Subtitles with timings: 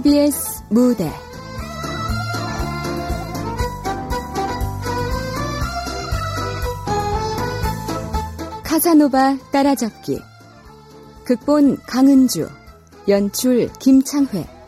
[0.00, 1.10] KBS 무대.
[8.64, 10.22] 카사노바 따라잡기.
[11.24, 12.48] 극본 강은주
[13.08, 14.59] 연출 김창회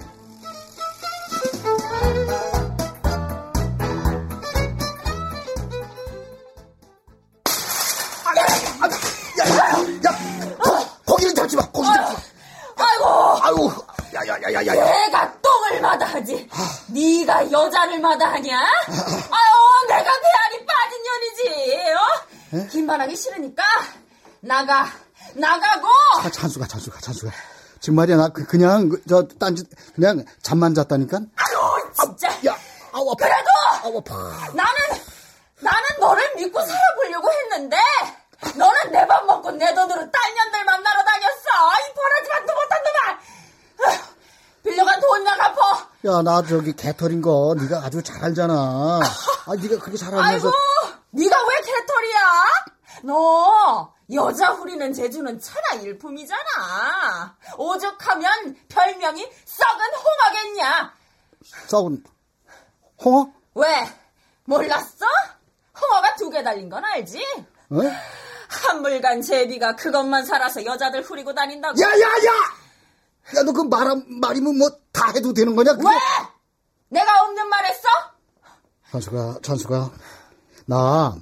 [17.82, 18.58] 여자를 마다 하냐?
[18.86, 21.92] 아유, 내가 배안이 빠진 년이지.
[21.94, 22.68] 어?
[22.70, 23.62] 긴말하기 싫으니까
[24.40, 24.86] 나가,
[25.34, 25.88] 나가고.
[26.22, 27.32] 아, 찬수가 찬수가 찬수가.
[27.80, 31.16] 지금 말이야 나 그, 그냥 그, 저 딴짓 그냥 잠만 잤다니까.
[31.16, 32.28] 아유, 진짜.
[32.46, 32.56] 야,
[32.92, 33.24] 아우 아파.
[33.26, 33.50] 그래도
[33.82, 34.14] 아우 아파.
[34.52, 35.02] 나는
[35.60, 37.76] 나는 너를 믿고 살아보려고 했는데
[38.56, 41.48] 너는 내 밥 먹고 내 돈으로 딴 년들 만나러 다녔어.
[41.80, 43.98] 이 버러지만도 못한 놈아.
[44.62, 45.60] 빌려간 돈이나 갚어.
[46.06, 48.54] 야, 나 저기 개털인 거 네가 아주 잘 알잖아.
[49.46, 50.50] 아, 네가 그렇게 잘 알면서 아이고,
[51.10, 52.20] 네가 왜 개털이야?
[53.04, 57.36] 너 여자 후리는 재주는 천하 일품이잖아.
[57.56, 60.92] 오죽하면 별명이 썩은 홍어겠냐?
[61.68, 62.04] 썩은
[63.04, 63.32] 홍어?
[63.54, 63.66] 왜?
[64.44, 65.06] 몰랐어?
[65.80, 67.20] 홍어가 두 개 달린 건 알지?
[67.70, 67.76] 어?
[68.48, 71.80] 한물간 제비가 그것만 살아서 여자들 후리고 다닌다고.
[71.80, 72.61] 야, 야, 야!
[73.36, 75.72] 야, 너 그 말, 말이면 뭐 다 해도 되는 거냐?
[75.74, 75.88] 그게?
[75.88, 75.94] 왜?
[76.90, 77.88] 내가 없는 말 했어?
[78.90, 79.90] 찬수가, 찬수가,
[80.66, 81.16] 나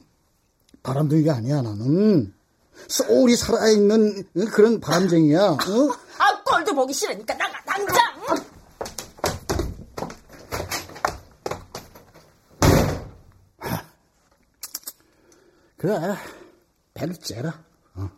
[0.82, 2.34] 바람둥이가 아니야, 나는.
[2.88, 5.40] 소울이 살아있는 그런 바람쟁이야.
[5.40, 5.56] 어?
[6.18, 7.96] 아, 꼴도 보기 싫으니까 나가, 당장!
[15.76, 15.96] 그래,
[16.94, 17.62] 배를 째라.
[17.94, 18.10] 어.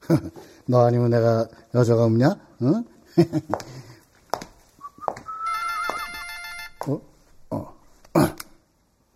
[0.66, 2.28] 너 아니면 내가 여자가 없냐?
[2.28, 2.84] 어?
[6.86, 7.00] 어?
[7.50, 7.74] 어?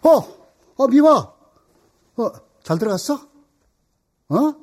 [0.02, 0.28] 어?
[0.76, 1.32] 어, 미화!
[2.16, 2.32] 어,
[2.62, 3.14] 잘 들어갔어?
[4.28, 4.54] 어?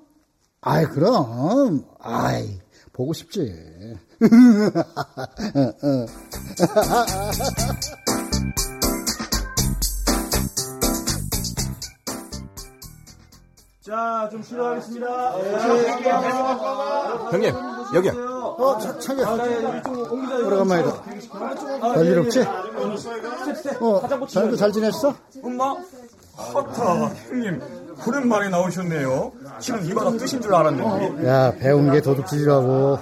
[0.61, 1.85] 아이, 그럼.
[1.99, 2.59] 아이,
[2.93, 3.97] 보고 싶지.
[13.81, 15.31] 자, 좀 실어하겠습니다.
[17.31, 17.55] 형님,
[17.95, 18.30] 여기요.
[18.61, 19.23] 어, 차, 차게.
[20.45, 21.03] 오래간만이다.
[21.94, 22.41] 별일 없지?
[23.79, 25.16] 어, 자네도 잘 지냈어?
[25.44, 25.75] 엄마?
[26.35, 27.61] 하타, 형님.
[28.07, 29.31] 오랜만에 나오셨네요.
[29.59, 31.27] 실은 이 바닥 뜨신 줄 알았는데.
[31.27, 32.97] 야, 배운 게 도둑질이라고.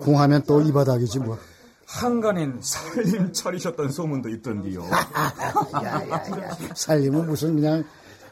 [0.00, 1.38] 궁하면 또 이 바닥이지, 뭐.
[1.86, 4.82] 한간엔 살림 차리셨던 소문도 있던데요.
[5.82, 6.56] 야, 야, 야.
[6.74, 7.82] 살림은 무슨 그냥,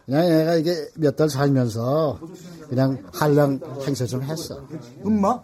[0.05, 2.21] 그냥 얘가 이게 몇 달 살면서
[2.69, 4.67] 그냥 한량 행세 좀 했어.
[5.05, 5.41] 엄마?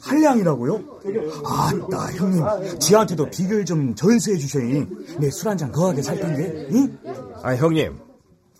[0.00, 1.00] 한량이라고요?
[1.44, 2.78] 아따, 형님.
[2.78, 4.86] 지한테도 비결 좀 전수해 주셔이.
[5.18, 6.68] 내술 한잔 거하게 살 텐데.
[6.72, 6.98] 응?
[7.42, 7.98] 아, 형님.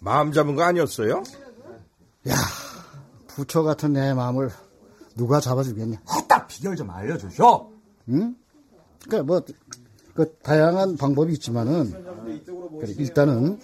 [0.01, 1.23] 마음 잡은 거 아니었어요?
[2.29, 2.35] 야,
[3.29, 4.51] 부처 같은 내 마음을
[5.17, 5.99] 누가 잡아주겠냐.
[6.07, 7.71] 아따, 비결 좀 알려주셔.
[8.09, 8.35] 응?
[9.05, 9.43] 그니까 뭐,
[10.15, 11.93] 그 다양한 방법이 있지만은,
[12.99, 13.59] 일단은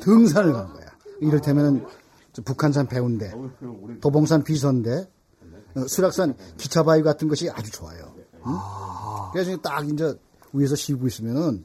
[0.00, 0.86] 등산을 가는 거야.
[1.20, 2.03] 이를테면은 저
[2.42, 3.32] 북한산 배운대,
[4.00, 5.08] 도봉산 비선대,
[5.76, 8.14] 어, 수락산 기차바위 같은 것이 아주 좋아요.
[8.46, 8.52] 응?
[9.32, 10.14] 그래서 딱 이제
[10.52, 11.64] 위에서 쉬고 있으면은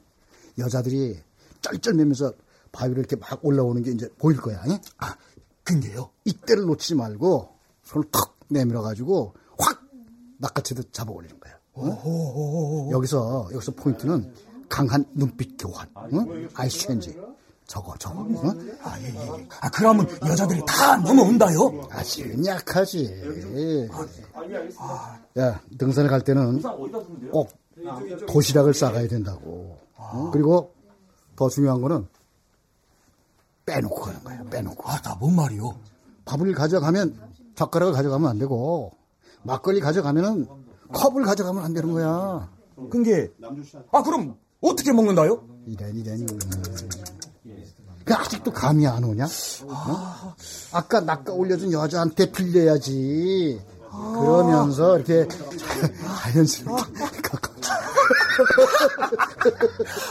[0.57, 1.19] 여자들이
[1.61, 2.33] 쩔쩔매면서
[2.71, 4.61] 바위를 이렇게 막 올라오는 게 이제 보일 거야.
[4.67, 4.77] 응?
[4.97, 5.15] 아,
[5.63, 6.09] 근데요.
[6.25, 7.49] 이때를 놓치지 말고
[7.83, 9.81] 손을 턱 내밀어 가지고 확
[10.37, 11.53] 낚아채듯 잡아 올리는 거야.
[11.73, 12.89] 어?
[12.91, 14.33] 여기서 여기서 포인트는
[14.67, 16.49] 강한 눈빛 교환, 응?
[16.53, 17.19] 아이 쉔지.
[17.69, 18.21] 저거 저거.
[18.23, 18.77] 응?
[18.81, 19.47] 아, 예, 예.
[19.61, 21.87] 아, 그러면 여자들이 다 넘어온다요?
[21.91, 23.05] 아직은 약하지.
[25.37, 26.63] 야 등산에 갈 때는
[27.31, 27.51] 꼭
[28.27, 29.77] 도시락을 싸가야 된다고.
[30.15, 30.31] 응?
[30.31, 30.73] 그리고
[31.35, 32.07] 더 중요한 거는
[33.67, 34.43] 빼놓고 가는 거야.
[34.45, 34.89] 빼놓고.
[34.89, 35.77] 아, 나 뭔 말이요?
[36.25, 37.21] 밥을 가져가면
[37.55, 38.93] 젓가락을 가져가면 안 되고
[39.43, 40.47] 막걸리 가져가면은
[40.91, 42.49] 컵을 가져가면 안 되는 거야.
[42.89, 43.31] 근게,
[43.91, 45.43] 아, 그럼 어떻게 먹는다요?
[45.67, 46.27] 이런 이런.
[48.09, 49.27] 그 아직도 감이 안 오냐?
[49.67, 50.33] 어?
[50.73, 53.61] 아까 낚아 올려준 여자한테 빌려야지.
[53.87, 55.27] 그러면서 이렇게
[56.23, 57.05] 자연스럽게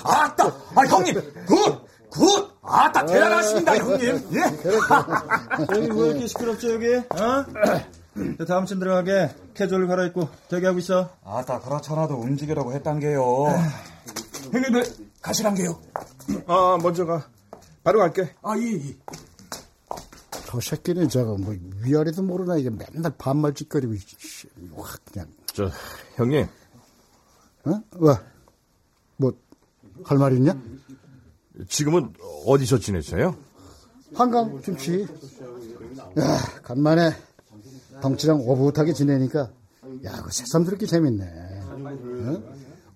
[0.05, 0.47] 아따!
[0.77, 1.21] 아, 형님!
[1.45, 1.89] Good!
[2.09, 2.49] Good!
[2.63, 4.29] 아따, 대단하십니다, 형님!
[4.35, 4.43] 예?
[5.75, 6.95] 여기 뭐 이렇게 시끄럽죠 여기?
[6.95, 7.45] 어?
[8.39, 11.11] 자, 다음 신 들어가게 캐주얼 갈아입고 대기하고 있어.
[11.25, 13.47] 아따, 그렇잖아도 움직이라고 했단 게요.
[14.53, 14.87] 형님들,
[15.21, 15.81] 가시란 게요.
[16.47, 17.27] 아, 먼저 가.
[17.89, 18.35] 바로 갈게.
[18.43, 18.97] 아, 예, 예.
[20.45, 24.47] 저 새끼는 저거 뭐 위아래도 모르나 이게 맨날 반말 짓거리고 씨,
[24.77, 25.71] 확 그냥 저,
[26.17, 26.47] 형님.
[27.65, 27.83] 어?
[27.93, 28.15] 왜?
[29.17, 29.33] 뭐,
[30.05, 30.55] 할 말 있냐?
[31.67, 32.13] 지금은
[32.45, 33.35] 어디서 지내세요?
[34.15, 35.07] 한강 김치.
[36.19, 37.13] 야, 간만에
[38.03, 39.51] 덩치랑 오붓하게 지내니까,
[40.05, 41.25] 야, 그 새삼스럽게 재밌네.
[41.25, 42.43] 어?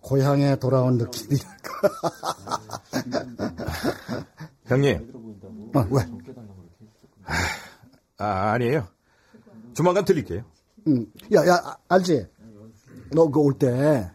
[0.03, 1.73] 고향에 돌아온 느낌이랄까.
[4.73, 5.71] 형님.
[5.75, 6.03] 어, 왜?
[8.19, 8.89] 아, 아니에요.
[9.75, 10.45] 조만간 들릴게요.
[10.89, 11.07] 응.
[11.35, 12.27] 야, 야, 아, 알지?
[13.13, 14.11] 너 그 올 때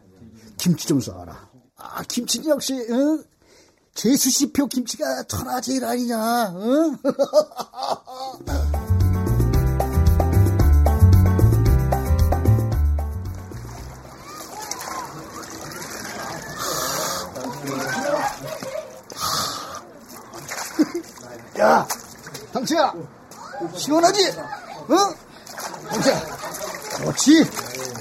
[0.57, 1.47] 김치 좀 싸라.
[1.77, 3.23] 아, 김치는 역시, 응?
[3.93, 6.97] 제수씨표 김치가 천하제일 아니냐, 응?
[21.59, 21.87] 야,
[22.53, 22.93] 당치야,
[23.73, 24.33] 시원하지?
[24.91, 24.97] 응?
[25.89, 26.21] 당치야,
[26.97, 27.43] 그렇지?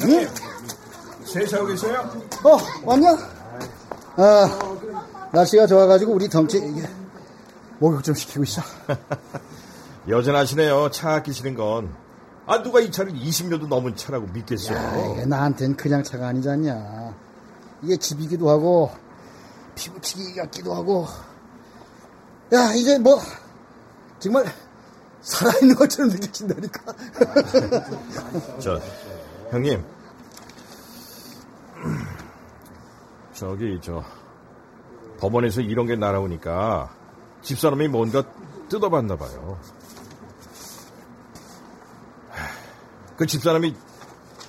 [0.03, 0.29] 응?
[1.25, 2.11] 세시하고 계세요?
[2.45, 3.11] 어, 왔냐?
[4.17, 4.59] 아,
[5.33, 6.87] 날씨가 좋아가지고 우리 덩치, 이게,
[7.79, 8.63] 목욕 좀 시키고 있어.
[10.09, 10.91] 여전하시네요.
[10.91, 11.95] 차 아끼시는 건.
[12.47, 14.77] 아, 누가 이 차를 20년도 넘은 차라고 믿겠어요?
[14.77, 17.15] 야, 이게 나한텐 그냥 차가 아니잖냐.
[17.83, 18.91] 이게 집이기도 하고,
[19.75, 21.07] 피부치기 같기도 하고.
[22.53, 23.21] 야, 이제 뭐,
[24.19, 24.47] 정말,
[25.21, 26.95] 살아있는 것처럼 느껴진다니까.
[28.61, 28.81] 저,
[29.51, 29.85] 형님.
[33.33, 34.03] 저기, 저,
[35.21, 36.95] 법원에서 이런 게 날아오니까
[37.43, 38.23] 집사람이 뭔가
[38.69, 39.59] 뜯어봤나 봐요.
[43.17, 43.75] 그 집사람이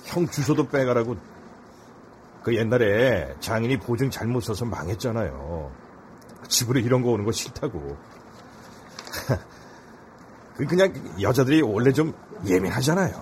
[0.04, 1.16] 형 주소도 빼가라고
[2.42, 5.70] 그 옛날에 장인이 보증 잘못 써서 망했잖아요.
[6.48, 7.96] 집으로 이런 거 오는 거 싫다고.
[10.58, 12.12] 그 그냥 여자들이 원래 좀
[12.44, 13.14] 예민하잖아요.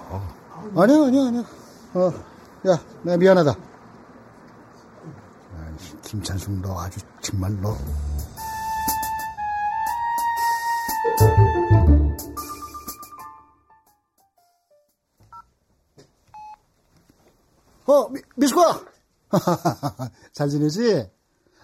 [0.74, 1.44] 아니야, 아니야, 아니야.
[1.92, 2.10] 어,
[2.66, 3.50] 야, 내가 미안하다.
[5.58, 7.76] 아이, 김찬숙 너 아주 정말 너.
[17.84, 18.82] 어, 미, 미숙아!
[20.32, 21.06] 잘 지내지?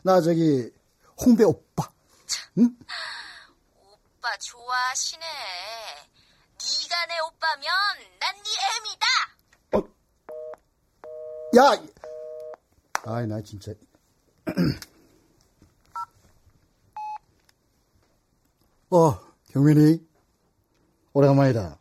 [0.05, 0.71] 나 저기,
[1.19, 1.91] 홍배 오빠.
[4.23, 5.27] 오빠 좋아하시네.
[5.27, 7.65] 네가 내 오빠면
[8.21, 9.07] 난 네 애미다.
[11.57, 11.63] 야!
[13.05, 13.73] 아이, 나 진짜.
[18.91, 19.19] 어,
[19.51, 20.07] 경민이.
[21.15, 21.79] 오래간만이다.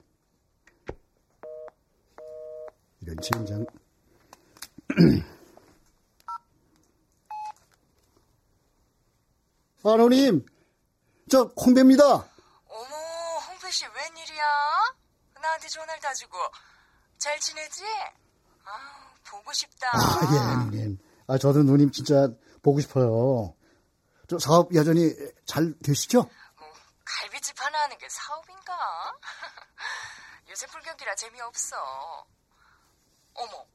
[3.02, 3.68] 이런 젠장.
[9.84, 10.44] 아, 누님.
[11.30, 12.31] 저, 콩배입니다.
[13.72, 14.44] 어머, 홍배 씨 웬일이야?
[15.42, 16.38] 나한테 전화를 다 주고
[17.18, 17.86] 잘 지내지?
[18.66, 19.88] 아, 보고 싶다.
[19.94, 21.00] 아, 예, 누님.
[21.28, 22.28] 아, 저도 누님 진짜
[22.62, 23.56] 보고 싶어요.
[24.28, 25.16] 저 사업 여전히
[25.46, 26.24] 잘 되시죠?
[26.60, 26.74] 뭐,
[27.06, 29.18] 갈비집 하나 하는 게 사업인가?
[30.50, 31.78] 요새 불경기라 재미없어.
[33.34, 33.66] 어머,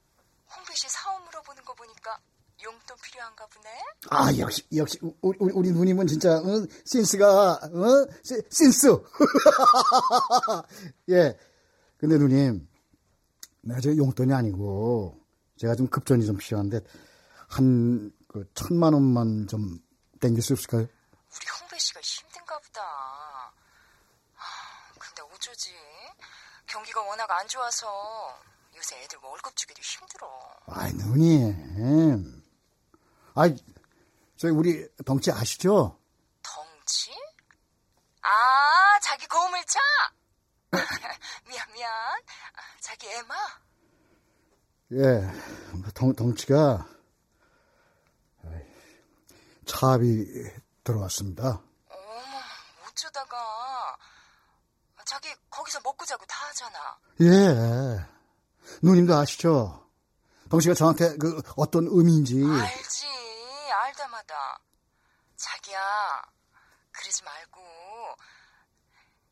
[0.55, 2.21] 홍배 씨 사업 물어보는 거 보니까
[2.62, 3.69] 용돈 필요한가 보네?
[4.11, 8.88] 아, 역시, 역시, 우리, 우리, 누님은 진짜, 어, 센스가, 어, 세- 센스.
[11.11, 11.37] 예.
[11.99, 12.66] 근데 누님,
[13.62, 15.21] 내가 저 용돈이 아니고,
[15.59, 16.81] 제가 좀 급전이 좀 필요한데,
[17.49, 19.78] 한, 그, 천만 원만 좀
[20.21, 20.83] 땡길 수 없을까요?
[20.83, 22.81] 우리 홍배 씨가 힘든가 보다.
[22.83, 23.52] 아,
[24.99, 25.71] 근데 어쩌지?
[26.66, 27.87] 경기가 워낙 안 좋아서
[28.76, 30.28] 요새 애들 월급 주기도 힘들어.
[30.66, 32.42] 아이, 누님.
[33.38, 33.55] 아이,
[34.38, 35.99] 저희 우리 덩치 아시죠?
[36.43, 37.11] 덩치?
[38.23, 39.78] 아, 자기 고물차?
[41.47, 41.93] 미안, 미안.
[41.93, 43.35] 아, 자기 애마?
[44.93, 46.88] 예, 덩, 덩치가,
[49.66, 50.25] 차압이
[50.83, 51.61] 들어왔습니다.
[51.90, 52.40] 어머,
[52.88, 53.99] 어쩌다가.
[55.05, 56.99] 자기 거기서 먹고 자고 다 하잖아.
[57.21, 58.07] 예.
[58.83, 59.86] 누님도 아시죠?
[60.49, 62.43] 덩씨가 저한테 그 어떤 의미인지.
[62.45, 63.07] 알지,
[63.73, 64.61] 알다마다.
[65.37, 66.23] 자기야,
[66.93, 67.61] 그러지 말고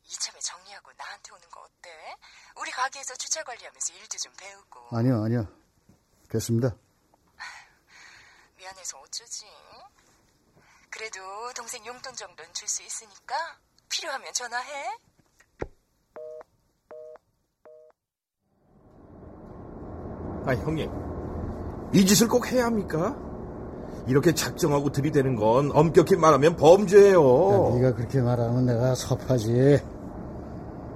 [0.03, 1.89] 이참에 정리하고 나한테 오는 거 어때?
[2.57, 4.89] 우리 가게에서 주차 관리하면서 일도 좀 배우고.
[4.97, 5.47] 아니요, 아니요.
[6.29, 6.75] 됐습니다.
[8.57, 9.45] 미안해서 어쩌지?
[10.89, 11.19] 그래도
[11.53, 13.35] 동생 용돈 정도는 줄 수 있으니까
[13.89, 14.97] 필요하면 전화해.
[20.45, 20.89] 아, 형님.
[21.93, 23.15] 이 짓을 꼭 해야 합니까?
[24.07, 27.71] 이렇게 작정하고 들이대는 건 엄격히 말하면 범죄예요.
[27.71, 29.79] 야, 네가 그렇게 말하면 내가 섭하지.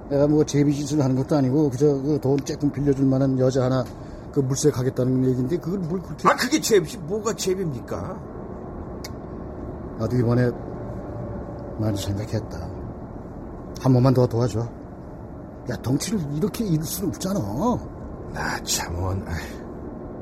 [0.08, 3.84] 내가 뭐 제비짓을 하는 것도 아니고 그저 그 돈 조금 빌려줄 만한 여자 하나
[4.32, 8.20] 그 물색 하겠다는 얘기인데 그걸 뭘 그렇게 아, 그게 죄지 뭐가 죄입니까?
[9.98, 10.50] 나도 이번에
[11.78, 12.68] 많이 생각했다.
[13.80, 14.60] 한 번만 더 도와줘.
[15.70, 17.40] 야, 덩치를 이렇게 잃을 수는 없잖아.
[18.32, 19.24] 나 참원.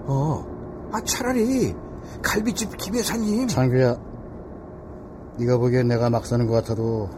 [0.07, 1.75] 어, 아 차라리
[2.23, 3.47] 갈비집 김 여사님.
[3.49, 3.97] 장규야,
[5.39, 7.09] 네가 보기엔 내가 막 사는 것 같아도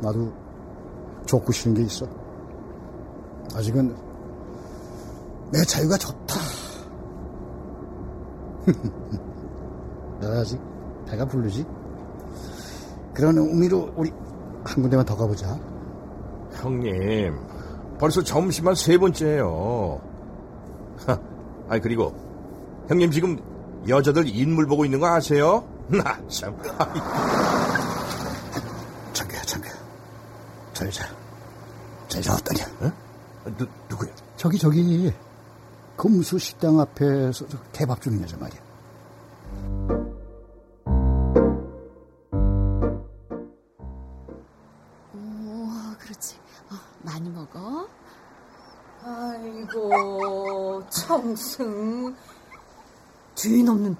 [0.00, 0.32] 나도
[1.26, 2.06] 좋고 싫은 게 있어.
[3.54, 3.94] 아직은
[5.52, 6.34] 내 자유가 좋다.
[10.20, 10.60] 나 아직
[11.06, 11.66] 배가 부르지?
[13.14, 14.10] 그런 의미로 우리
[14.64, 15.58] 한 군데만 더 가보자.
[16.52, 17.36] 형님,
[18.00, 20.00] 벌써 점심만 세 번째예요.
[21.68, 22.14] 아 그리고
[22.88, 23.38] 형님 지금
[23.86, 25.62] 여자들 인물 보고 있는 거 아세요?
[25.86, 26.56] 나 참.
[29.12, 29.72] 장규야, 장규야.
[30.72, 31.04] 저 여자,
[32.08, 32.64] 저 여자 어떠냐?
[32.80, 32.92] 어?
[33.58, 34.10] 누, 누구야?
[34.36, 35.12] 저기, 저기,
[35.96, 38.60] 금수 식당 앞에서 저 개밥 주는 여자 말이야.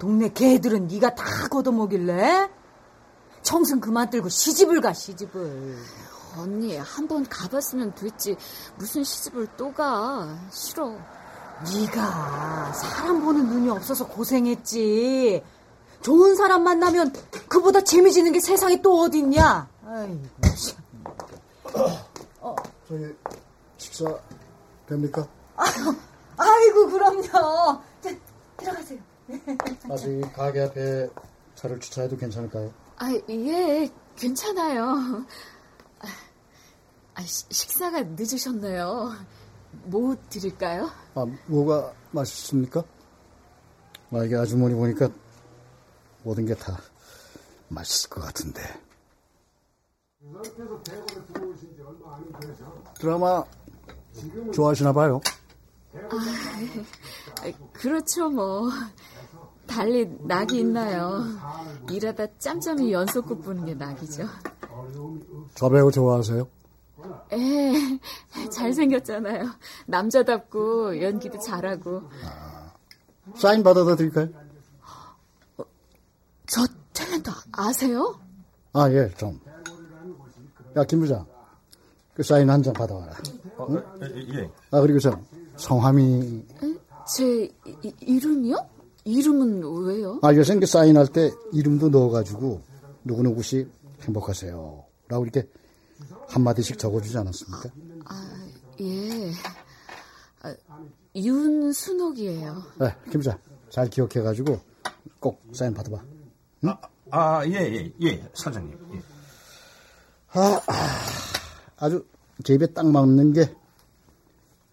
[0.01, 2.49] 동네 개들은 네가 다 걷어먹일래?
[3.43, 5.77] 청승 그만 들고 시집을 가 시집을
[6.39, 8.35] 언니, 한 번 가봤으면 됐지.
[8.77, 10.39] 무슨 시집을 또 가.
[10.51, 10.95] 싫어.
[11.71, 15.43] 네가 사람 보는 눈이 없어서 고생했지
[16.01, 17.13] 좋은 사람 만나면
[17.47, 21.93] 그보다 재미지는 게 세상에 또 어딨냐 아이고 참.
[22.87, 23.15] 저기,
[23.77, 24.05] 식사
[24.87, 25.27] 됩니까?
[25.55, 27.21] 아이고 그럼요
[28.01, 28.09] 자,
[28.57, 28.97] 들어가세요
[29.89, 31.09] 아직 가게 앞에
[31.55, 32.73] 차를 주차해도 괜찮을까요?
[32.97, 35.25] 아, 예, 괜찮아요.
[35.99, 36.07] 아,
[37.15, 39.13] 아, 시- 식사가 늦으셨네요.
[39.85, 40.89] 뭐 드릴까요?
[41.15, 42.83] 아, 뭐가 맛있습니까?
[44.11, 45.09] 아, 이게 아주머니 보니까
[46.23, 46.77] 모든 게 다
[47.69, 48.61] 맛있을 것 같은데.
[52.99, 53.43] 드라마
[54.53, 55.21] 좋아하시나 봐요.
[55.93, 58.69] 아, 그렇죠, 뭐.
[59.71, 61.23] 달리 낙이 있나요?
[61.89, 64.23] 일하다 짬짬이 연속극 보는 게 낙이죠.
[65.55, 66.45] 저 배우 좋아하세요?
[67.31, 67.73] 에,
[68.49, 69.45] 잘생겼잖아요.
[69.87, 72.03] 남자답고 연기도 잘하고.
[73.35, 74.27] 사인 받아다 드릴까요?
[76.47, 76.61] 저
[76.93, 78.19] 탤런트 아세요?
[78.73, 79.39] 아, 예, 좀.
[80.75, 81.25] 야, 김 부장.
[82.13, 83.13] 그 사인 한 장 받아와라.
[83.69, 83.83] 응?
[84.35, 84.49] 예.
[84.71, 85.17] 아, 그리고 저
[85.55, 86.73] 성함이, 에?
[87.15, 87.43] 제
[87.83, 88.57] 이, 이름이요?
[89.03, 90.19] 이름은 왜요?
[90.21, 92.61] 아, 요새 그 사인할 때 이름도 넣어가지고
[93.03, 93.67] 누구누구 씨
[94.01, 94.85] 행복하세요.
[95.07, 95.47] 라고 이렇게
[96.27, 97.69] 한마디씩 적어주지 않았습니까?
[98.05, 98.47] 아,
[98.81, 99.31] 예.
[100.43, 100.55] 아,
[101.15, 102.63] 윤순옥이에요.
[102.79, 103.37] 네, 김 부장.
[103.69, 104.59] 잘 기억해가지고
[105.19, 106.01] 꼭 사인 받아봐.
[107.11, 108.77] 아, 예, 예, 예, 사장님.
[108.93, 109.01] 예.
[111.77, 112.05] 아주
[112.43, 113.53] 제 입에 딱 맞는 게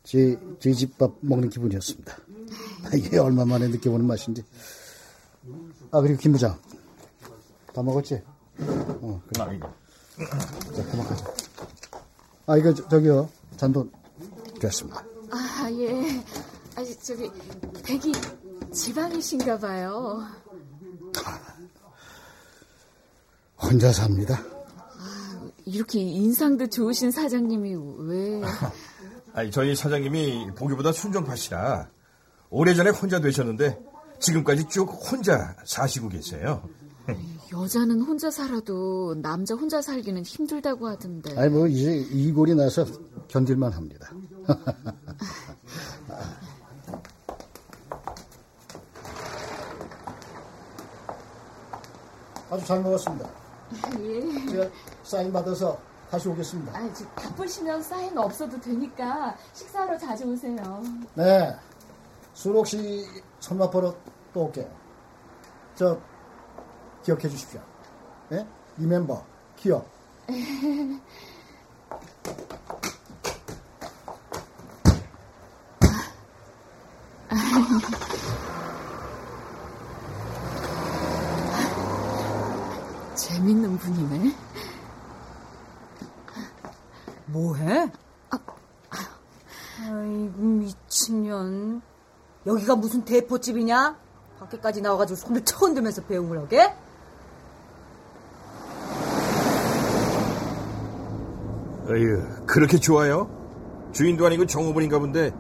[0.08, 2.16] 제, 제 집밥 먹는 기분이었습니다.
[2.84, 4.42] 아, 이게 얼마 만에 느껴보는 맛인지.
[5.90, 6.58] 아, 그리고 김 부장.
[7.74, 8.22] 다 먹었지?
[8.58, 9.42] 어, 그래.
[9.42, 9.60] 아, 예.
[9.60, 11.26] 자, 그만 가자.
[12.46, 13.28] 아, 이거 저, 저기요.
[13.58, 13.92] 잔돈
[14.58, 15.04] 됐습니다.
[15.30, 16.22] 아, 예.
[16.74, 17.30] 아, 저기,
[17.82, 18.12] 댁이
[18.72, 20.26] 지방이신가 봐요.
[23.60, 24.42] 혼자 삽니다.
[25.66, 28.40] 이렇게 인상도 좋으신 사장님이 왜.
[29.38, 31.88] 아니, 저희 사장님이 보기보다 순정파시라
[32.50, 33.78] 오래전에 혼자 되셨는데
[34.18, 36.68] 지금까지 쭉 혼자 사시고 계세요.
[37.52, 41.38] 여자는 혼자 살아도 남자 혼자 살기는 힘들다고 하던데.
[41.38, 42.84] 아니, 뭐, 이제 이골이 나서
[43.28, 44.10] 견딜만 합니다.
[52.50, 53.30] 아주 잘 먹었습니다.
[54.00, 54.48] 예.
[54.50, 54.68] 제가
[55.04, 55.78] 사인 받아서
[56.10, 56.76] 다시 오겠습니다.
[56.76, 60.82] 아, 저 바쁘시면 사인 없어도 되니까 식사하러 자주 오세요.
[61.14, 61.54] 네.
[62.32, 63.04] 순옥 씨
[63.40, 63.94] 손맛 보러
[64.32, 64.68] 또 올게요.
[65.74, 66.00] 저,
[67.02, 67.60] 기억해 주십시오.
[68.30, 68.46] 네?
[68.78, 69.22] 이 멤버,
[69.56, 69.86] 기억.
[83.14, 84.47] 재밌는 분이네.
[87.38, 87.90] 뭐해?
[89.80, 91.80] 아이고 미친년
[92.46, 93.96] 여기가 무슨 대포집이냐?
[94.40, 96.74] 밖에까지 나와가지고 손을 쳐흔들면서 배웅을 하게?
[101.88, 103.28] 어휴, 그렇게 좋아요?
[103.92, 105.32] 주인도 아니고 정호분인가 본데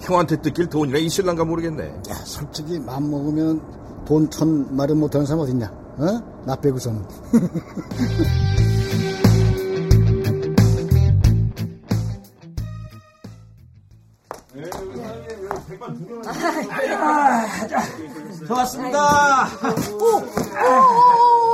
[0.00, 1.84] 형한테 뜯길 돈이나 있을란가 모르겠네.
[2.10, 5.66] 야, 솔직히 마음 먹으면 돈 천 마련 못하는 사람 어딨냐?
[5.66, 6.42] 어?
[6.46, 7.04] 나 빼고서는.
[18.48, 19.46] 좋았습니다.
[19.92, 20.22] 오,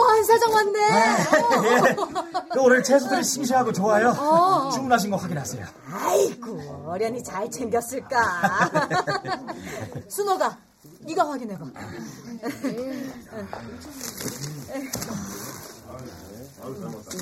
[0.07, 0.81] 한 사장 왔네.
[0.81, 1.97] 예.
[2.53, 4.15] 그 오늘 채소들이 싱싱하고 좋아요.
[4.73, 5.67] 주문하신 거 확인하세요.
[5.93, 8.71] 아이고, 어련히 잘 챙겼을까.
[10.09, 10.57] 순호가,
[11.01, 11.65] 네가 확인해봐.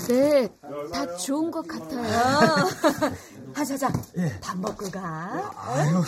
[0.09, 0.49] 네,
[0.93, 2.69] 다 좋은 것 같아요.
[3.53, 3.55] 어.
[3.55, 4.41] 한 사장, 예.
[4.41, 5.53] 밥 먹고 가.
[5.57, 6.03] 아유,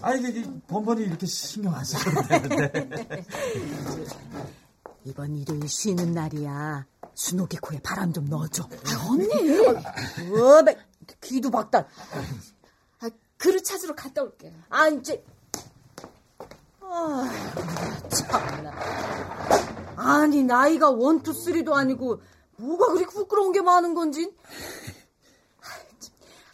[0.00, 3.24] 아 이게 이게 번번이 이렇게 신경 안 써도 되는데.
[5.04, 6.86] 이번 일요일 쉬는 날이야.
[7.14, 8.64] 순옥이 코에 바람 좀 넣어줘.
[8.64, 9.26] 아, 언니!
[9.28, 10.76] 어, 매,
[11.22, 11.86] 귀도 박달.
[13.00, 14.52] 아, 그릇 찾으러 갔다 올게요.
[14.68, 15.24] 아, 이제.
[16.80, 17.30] 아,
[18.08, 18.72] 참나.
[19.96, 22.20] 아니, 나이가 원투 쓰리도 아니고,
[22.56, 24.34] 뭐가 그렇게 부끄러운 게 많은 건지.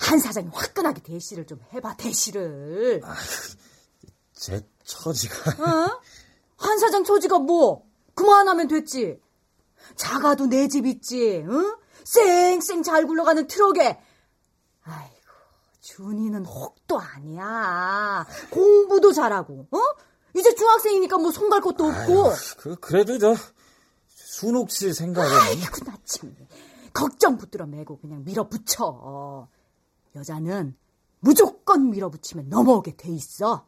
[0.03, 3.03] 한 사장이 화끈하게 대시를 좀 해봐, 대시를.
[4.35, 5.51] 제 처지가.
[5.63, 6.01] 어?
[6.57, 7.87] 한 사장 처지가 뭐?
[8.15, 9.21] 그만하면 됐지.
[9.97, 11.77] 작아도 내 집 있지, 응?
[12.05, 14.01] 쌩쌩 잘 굴러가는 트럭에.
[14.83, 15.17] 아이고,
[15.81, 18.27] 준이는 혹도 아니야.
[18.51, 19.79] 공부도 잘하고, 어?
[20.35, 22.33] 이제 중학생이니까 뭐 손갈 것도 없고.
[22.59, 23.35] 그 그래도 저
[24.07, 26.35] 순옥 씨 생각은 아이고, 나 참.
[26.93, 29.49] 걱정 붙들어 매고 그냥 밀어붙여.
[30.15, 30.77] 여자는
[31.21, 33.67] 무조건 밀어붙이면 넘어오게 돼 있어.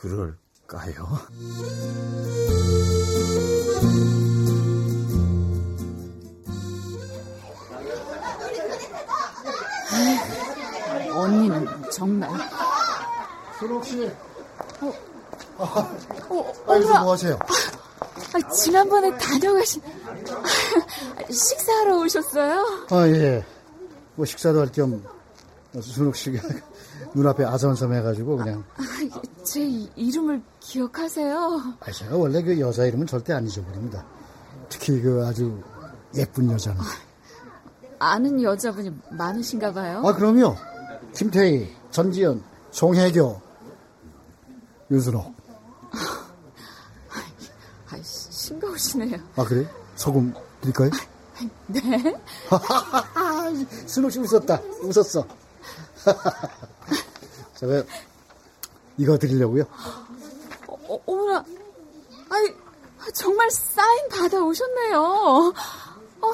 [0.00, 1.06] 그럴까요?
[11.14, 12.30] 언니는 정말.
[13.58, 14.10] 순옥 씨.
[14.80, 14.92] 어,
[15.58, 17.38] 아, 여기서 엄마, 뭐 하세요?
[18.34, 22.86] 아, 지난번에 다녀가신, 아, 식사하러 오셨어요?
[22.90, 23.44] 아, 예.
[24.14, 25.02] 뭐 식사도 할 겸
[25.80, 26.38] 순옥 씨가
[27.14, 28.62] 눈앞에 아선섬해가지고 그냥.
[28.76, 28.82] 아,
[29.42, 31.62] 제 이- 이름을 기억하세요?
[31.80, 34.04] 아, 제가 원래 그 여자 이름은 절대 안 잊어버립니다.
[34.68, 35.62] 특히 그 아주
[36.14, 36.80] 예쁜 여자는.
[37.98, 40.02] 아는 여자분이 많으신가 봐요?
[40.06, 40.56] 아, 그럼요.
[41.14, 43.40] 김태희, 전지현, 송혜교,
[44.90, 45.34] 유순옥.
[47.90, 49.18] 아, 시- 싱거우시네요.
[49.36, 49.66] 아, 그래?
[49.96, 50.90] 소금 드릴까요?
[51.66, 51.80] 네?
[53.86, 54.60] 순옥 씨 웃었다.
[54.82, 55.26] 웃었어.
[57.56, 57.84] 제가
[58.98, 59.64] 이거 드리려고요.
[60.66, 61.44] 어, 어, 어머나,
[62.28, 62.54] 아이,
[63.14, 65.00] 정말 사인 받아 오셨네요.
[66.20, 66.26] 어,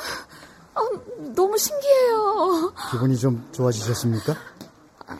[0.74, 0.80] 어,
[1.34, 2.72] 너무 신기해요.
[2.90, 4.34] 기분이 좀 좋아지셨습니까?
[5.06, 5.18] 아,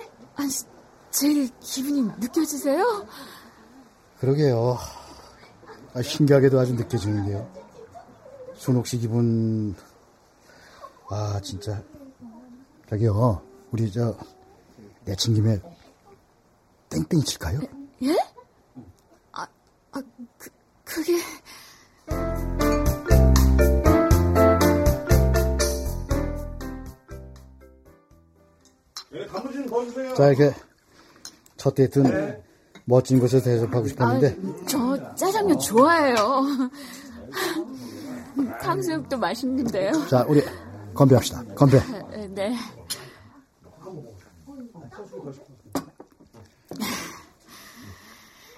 [1.11, 3.07] 제일 기분이 느껴지세요?
[4.21, 4.79] 그러게요.
[5.95, 7.49] 아, 신기하게도 아주 느껴지는데요.
[8.57, 9.75] 순옥 씨 기분,
[11.11, 11.83] 아, 진짜.
[12.89, 14.15] 저기요, 우리 저,
[15.05, 15.59] 내친 김에
[16.91, 17.61] 땡땡이 칠까요?
[18.03, 18.15] 예?
[19.33, 19.47] 아,
[19.93, 20.03] 아,
[20.37, 20.51] 그,
[20.85, 21.19] 그게.
[30.15, 30.55] 자, 이렇게
[31.57, 32.43] 첫 데이트는
[32.85, 36.71] 멋진 곳에서 대접하고 아, 싶었는데, 저 짜장면 좋아해요.
[38.63, 39.93] 탕수육도 맛있는데요.
[40.07, 40.43] 자, 우리
[40.99, 41.45] 건배합시다.
[41.55, 41.81] 건배.
[42.35, 42.57] 네.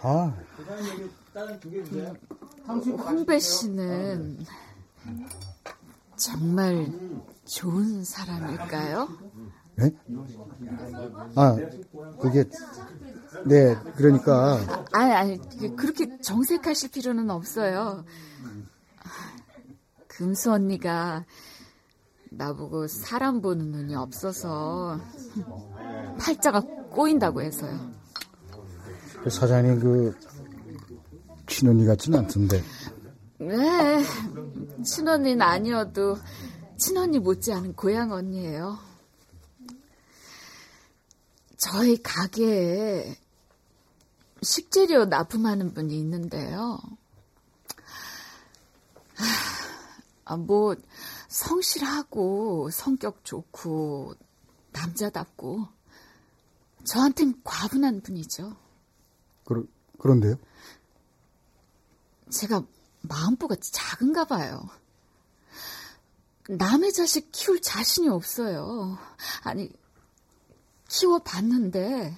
[0.03, 0.35] 아,
[2.67, 4.47] 홍배 씨는
[6.17, 6.91] 정말
[7.45, 9.09] 좋은 사람일까요?
[9.77, 9.91] 네?
[11.35, 11.57] 아,
[12.23, 12.45] 그게,
[13.45, 18.05] 네, 그러니까, 아 니, 아니, 그렇게 정색하실 필요는 없어요.
[20.09, 21.25] 금수 언니가
[22.31, 25.01] 나보고 사람 보는 눈이 없어서
[26.19, 27.93] 팔자가 꼬인다고 해서요.
[29.23, 30.19] 그 사장님 그,
[31.47, 32.63] 친언니 같지는 않던데.
[33.39, 34.05] 네,
[34.85, 36.17] 친언니는 아니어도
[36.77, 38.79] 친언니 못지않은 고향 언니예요.
[41.57, 43.17] 저희 가게에
[44.43, 46.79] 식재료 납품하는 분이 있는데요.
[50.25, 50.75] 아, 뭐
[51.31, 54.15] 성실하고 성격 좋고
[54.73, 55.69] 남자답고
[56.85, 58.57] 저한텐 과분한 분이죠.
[59.45, 59.63] 그러,
[59.99, 60.35] 그런데요?
[62.31, 62.65] 제가
[63.03, 64.69] 마음보가 작은가 봐요.
[66.49, 68.99] 남의 자식 키울 자신이 없어요.
[69.45, 69.71] 아니,
[70.89, 72.17] 키워봤는데,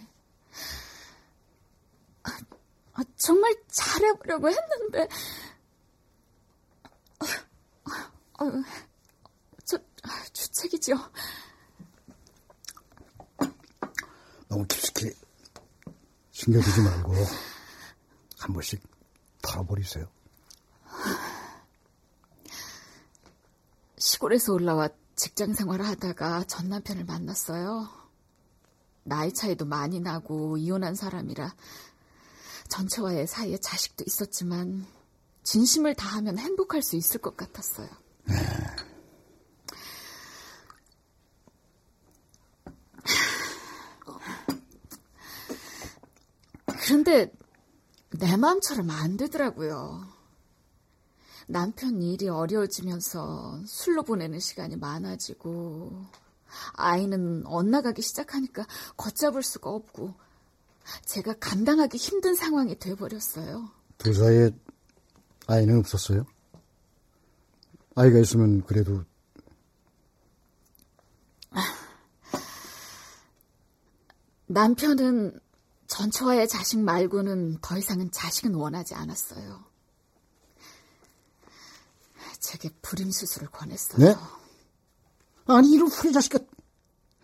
[2.22, 2.38] 아,
[2.94, 5.08] 아, 정말 잘해보려고 했는데,
[8.38, 8.91] 어, 저
[10.32, 10.94] 주책이죠.
[14.48, 15.12] 너무 깊숙이
[16.32, 17.14] 숨겨두지 말고
[18.38, 18.82] 한 번씩
[19.40, 20.06] 털어버리세요.
[23.98, 27.88] 시골에서 올라와 직장 생활을 하다가 전 남편을 만났어요.
[29.04, 31.54] 나이 차이도 많이 나고 이혼한 사람이라
[32.68, 34.86] 전체와의 사이에 자식도 있었지만
[35.44, 37.88] 진심을 다하면 행복할 수 있을 것 같았어요.
[38.26, 38.32] 그
[46.92, 47.32] 런데
[48.10, 50.06] 내 마음처럼 안 되더라고요.
[51.46, 56.04] 남편 일이 어려워지면서 술로 보내는 시간이 많아지고
[56.74, 60.14] 아이는 엇나가기 시작하니까 걷잡을 수가 없고
[61.06, 63.70] 제가 감당하기 힘든 상황이 돼버렸어요.
[63.96, 64.50] 두 사이에
[65.46, 66.26] 아이는 없었어요?
[67.94, 69.04] 아이가 있으면 그래도
[74.46, 75.40] 남편은
[75.92, 79.62] 전처와의 자식 말고는 더 이상은 자식은 원하지 않았어요.
[82.40, 83.98] 제게 불임 수술을 권했어요.
[83.98, 84.16] 네?
[85.46, 86.38] 아니 이런 후리 자식아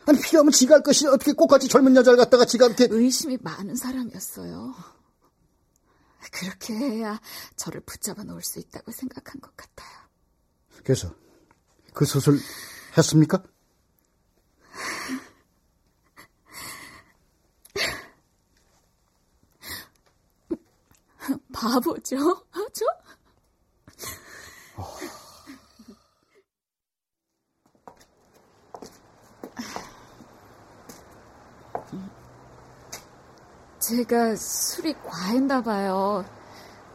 [0.07, 4.75] 아니 필요하면 지가 할 것이 어떻게 꼭같이 젊은 여자를 갖다가 지가 이렇게 의심이 많은 사람이었어요.
[6.31, 7.21] 그렇게 해야
[7.57, 9.99] 저를 붙잡아 놓을 수 있다고 생각한 것 같아요.
[10.85, 11.15] 그래서
[11.95, 12.39] 그 수술
[12.99, 13.43] 했습니까?
[21.79, 22.17] 바보죠?
[22.73, 22.85] 저?
[33.79, 36.25] 제가 술이 과했나 봐요.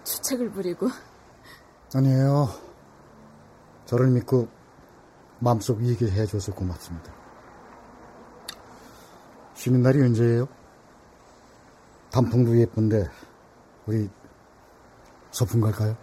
[0.04, 0.90] 주책을 부리고.
[1.96, 2.50] 아니에요.
[3.86, 4.48] 저를 믿고
[5.40, 7.14] 마음속 얘기해 줘서 고맙습니다.
[9.56, 10.48] 쉬는 날이 언제예요?
[12.12, 13.10] 단풍도 예쁜데
[13.88, 14.10] 우리
[15.34, 15.98] 소풍 갈까요?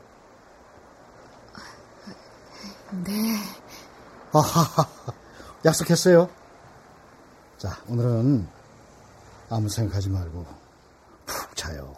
[3.04, 3.36] 네.
[4.32, 4.86] 아하하
[5.64, 6.28] 약속했어요.
[7.56, 8.48] 자 오늘은
[9.48, 10.44] 아무 생각하지 말고
[11.26, 11.96] 푹 자요.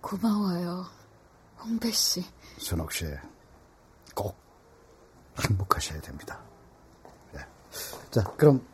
[0.00, 0.86] 고마워요,
[1.58, 2.24] 홍배 씨.
[2.58, 3.06] 순옥 씨,
[4.14, 4.36] 꼭
[5.40, 6.40] 행복하셔야 됩니다.
[7.32, 7.40] 네.
[8.10, 8.64] 자, 그럼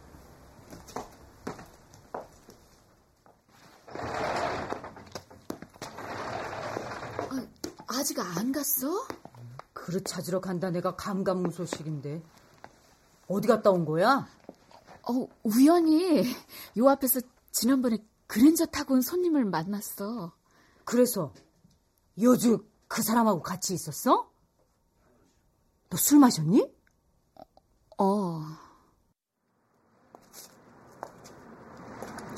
[7.31, 7.46] 아,
[7.87, 9.07] 아직 안 갔어?
[9.73, 12.23] 그릇 찾으러 간다 내가 감감무소식인데
[13.29, 14.27] 어디 갔다 온 거야?
[15.09, 16.25] 어, 우연히
[16.79, 20.33] 요 앞에서 지난번에 그랜저 타고 온 손님을 만났어.
[20.85, 21.33] 그래서
[22.21, 24.31] 여주 그 사람하고 같이 있었어?
[25.90, 26.73] 너 술 마셨니?
[27.99, 28.40] 어.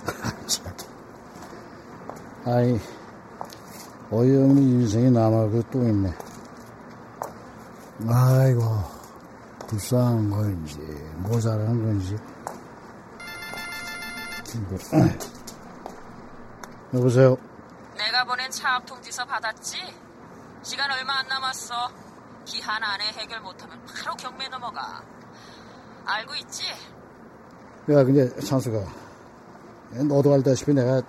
[2.47, 2.79] 아이
[4.17, 6.15] 어이없는 인생이 남아고 또 있네.
[8.09, 8.63] 아이고
[9.67, 10.79] 불쌍한 건지
[11.17, 12.17] 모자란 건지.
[16.95, 17.37] 여보세요.
[17.97, 19.79] 내가 보낸 차압 통지서 받았지?
[20.63, 21.75] 시간 얼마 안 남았어.
[22.45, 25.03] 기한 안에 해결 못하면 바로 경매 넘어가.
[26.07, 26.63] 알고 있지?
[27.91, 28.79] 야 근데 찬수가
[30.09, 31.03] 너도 알다시피 내가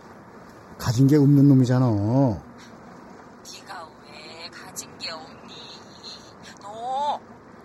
[0.79, 1.85] 가진 게 없는 놈이잖아.
[1.85, 2.41] 네가
[4.03, 5.53] 왜 가진 게 없니?
[6.61, 7.19] 너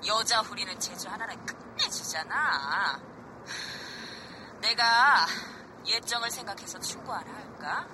[0.06, 3.00] 여자 후리는 재주 하나는 끝내주잖아.
[4.80, 5.26] 내가
[5.86, 7.86] 예정을 생각해서 충고 하나 할까?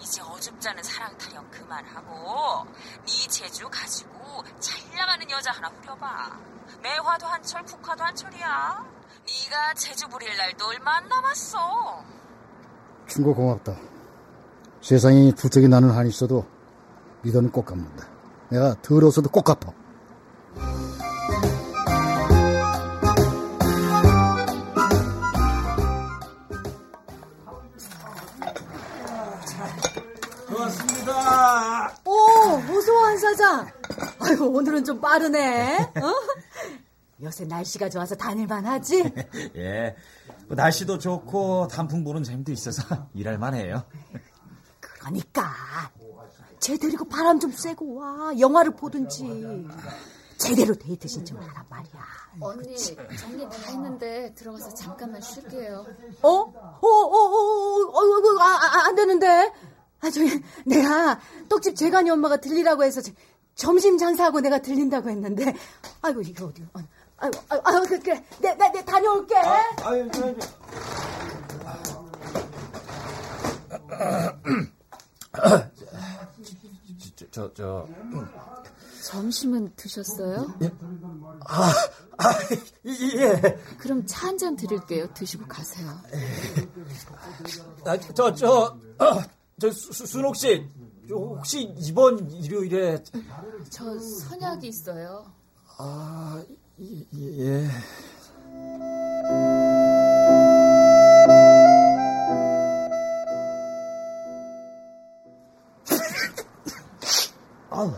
[0.00, 2.66] 이제 어줍잖은 사랑 타령 그만하고
[3.06, 6.36] 네 재주 가지고 잘 나가는 여자 하나 후려봐.
[6.82, 8.84] 매화도 한철, 국화도 한철이야.
[9.26, 12.02] 네가 재주 부릴 날도 얼마 안 남았어.
[13.06, 13.76] 충고 고맙다.
[14.82, 16.44] 세상이 부쩍이 나는 한이 있어도
[17.22, 18.08] 믿어는 꼭 갚는다.
[18.48, 19.72] 내가 더러워서도 꼭 갚아.
[33.08, 33.66] 한 사장.
[34.20, 35.78] 아이고, 오늘은 좀 빠르네.
[35.78, 36.12] 어?
[37.22, 39.02] 요새 날씨가 좋아서 다닐만 하지?
[39.56, 39.96] 예.
[40.46, 43.82] 뭐 날씨도 좋고 단풍 보는 재미도 있어서 일할 만해요.
[44.78, 45.50] 그러니까.
[46.60, 48.38] 쟤 데리고 바람 좀 쐬고 와.
[48.38, 49.66] 영화를 보든지.
[50.36, 52.18] 제대로 데이트 신청을 하란 말이야.
[52.40, 55.86] 언니, 정리 다 했는데 들어가서 잠깐만 쉴게요.
[56.22, 56.28] 어?
[56.30, 59.50] 어, 어, 어, 어, 어, 아, 아, 안 되는데.
[60.00, 63.12] 아, 저기, 내가 떡집 재간이 엄마가 들리라고 해서 저,
[63.54, 65.52] 점심 장사하고 내가 들린다고 했는데
[66.00, 66.78] 아이고 이게 어디 어,
[67.16, 70.36] 아이고 아이고, 아이고 그래 내가 내, 다녀올게 아, 아유, 아유,
[77.30, 77.86] 저, 저,
[79.04, 80.54] 점심은 드셨어요?
[80.62, 80.70] 예?
[81.46, 81.72] 아,
[82.18, 82.32] 아,
[82.86, 83.58] 예.
[83.78, 85.12] 그럼 차 한 잔 드릴게요.
[85.14, 85.88] 드시고 가세요.
[87.84, 89.22] 아, 저, 저, 어,
[89.60, 90.64] 저, 수, 순옥 씨,
[91.10, 93.02] 혹시 이번 일요일에.
[93.70, 95.26] 저 선약이 있어요.
[95.78, 96.44] 아,
[96.80, 97.68] 예.
[107.70, 107.92] 아우.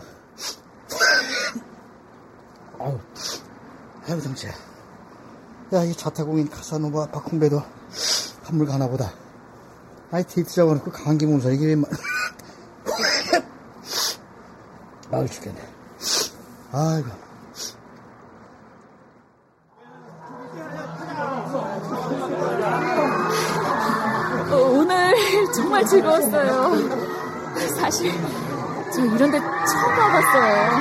[2.79, 2.99] 아우.
[4.21, 4.49] 정체.
[5.73, 7.61] 야, 이 자타공인 카사노바 박홍배도
[8.43, 9.13] 한물 가나 보다.
[10.11, 11.75] 아이, 데이트 잡아놓고 감기 몸서 이게 왜,
[15.11, 15.59] 아우, 죽겠네.
[16.73, 17.09] 아이고.
[24.51, 25.13] 어, 오늘
[25.53, 26.73] 정말 즐거웠어요.
[27.79, 28.11] 사실
[28.93, 30.71] 저 이런 데 처음 와봤어요.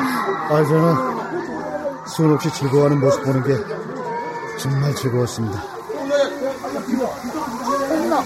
[0.49, 3.57] 아, 저는 수은 없이 즐거워하는 모습 보는 게
[4.59, 5.63] 정말 즐거웠습니다.
[7.91, 8.17] 엄마,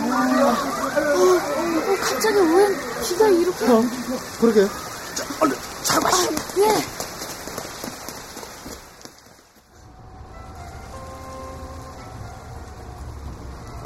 [0.97, 2.69] 어, 어, 갑자기 왜
[3.03, 3.67] 비가 이렇게...
[3.67, 3.83] 어,
[4.41, 4.67] 그러게.
[5.15, 6.29] 자, 얼른 차 마시.
[6.29, 6.95] 아, 예.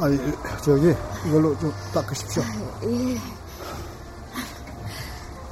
[0.01, 0.19] 아니,
[0.63, 0.95] 저기,
[1.27, 2.43] 이걸로 좀 닦으십시오.
[2.85, 3.21] 예.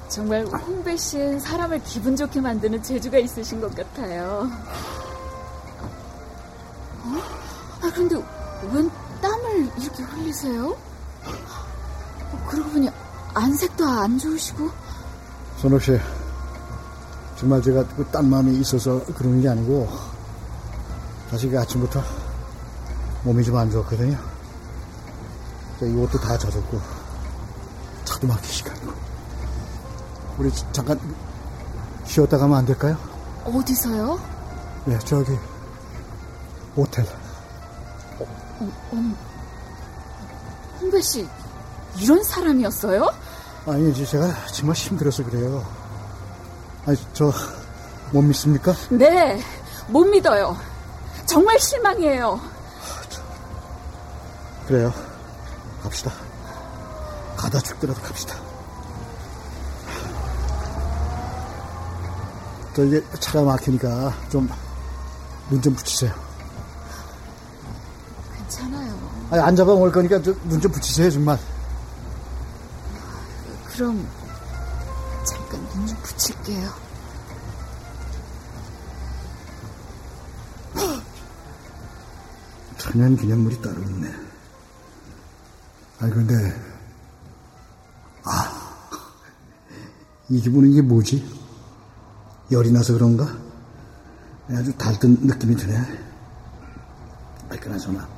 [0.09, 4.49] 정말 홍배 씨는 사람을 기분 좋게 만드는 재주가 있으신 것 같아요.
[7.03, 7.17] 어?
[7.83, 8.17] 아, 그런데
[8.73, 8.91] 웬
[9.21, 10.77] 땀을 이렇게 흘리세요?
[12.47, 12.89] 어, 그러고 보니
[13.35, 14.71] 안색도 안 좋으시고.
[15.61, 15.99] 선옥 씨,
[17.39, 19.89] 정말 제가 그딴 마음이 있어서 그러는 게 아니고,
[21.31, 22.03] 사실 그 아침부터
[23.25, 24.19] 몸이 좀 안 좋았거든요.
[25.83, 26.81] 이 옷도 다 젖었고,
[28.05, 28.93] 차도 막히지가 않고.
[30.39, 30.99] 우리 잠깐
[32.05, 32.97] 쉬었다 가면 안 될까요?
[33.45, 34.19] 어디서요?
[34.87, 35.33] 네, 저기,
[36.77, 37.05] 호텔.
[38.19, 38.27] 어,
[38.61, 39.15] 어,
[40.81, 41.27] 홍배 씨,
[41.99, 43.09] 이런 사람이었어요?
[43.67, 45.65] 아니, 이제 제가 정말 힘들어서 그래요.
[46.87, 47.33] 아니, 저,
[48.13, 48.75] 못 믿습니까?
[48.91, 49.41] 네,
[49.89, 50.57] 못 믿어요.
[51.27, 52.41] 정말 실망이에요.
[54.69, 54.93] 그래요.
[55.83, 56.13] 갑시다.
[57.37, 58.37] 가다 죽더라도 갑시다.
[62.75, 66.13] 저 이제 차가 막히니까 좀눈좀 붙이세요.
[68.37, 68.95] 괜찮아요.
[69.31, 71.39] 아니, 안 잡아먹을 거니까 눈좀 붙이세요, 정말.
[73.77, 74.09] 그럼
[75.27, 76.71] 잠깐 눈 좀 붙일게요.
[82.79, 84.11] 천연 기념물이 따로 있네.
[85.99, 86.35] 아니, 근데,
[88.25, 88.79] 아,
[90.31, 91.37] 이 기분은 이게 뭐지?
[92.51, 93.37] 열이 나서 그런가?
[94.49, 95.77] 아주 달뜬 느낌이 드네.
[97.51, 98.09] 아이, 그나저나,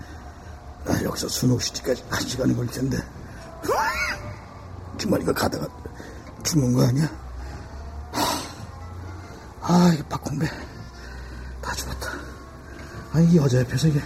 [0.87, 3.03] 아, 여기서 순옥 시티까지 한 시간이 걸릴 텐데.
[5.21, 5.67] 이거 가다가
[6.43, 7.09] 죽는 거 아니야?
[9.61, 10.47] 아, 이 박홍배.
[11.61, 12.11] 다 죽었다.
[13.13, 14.01] 아니, 이 여자 옆에서 이게.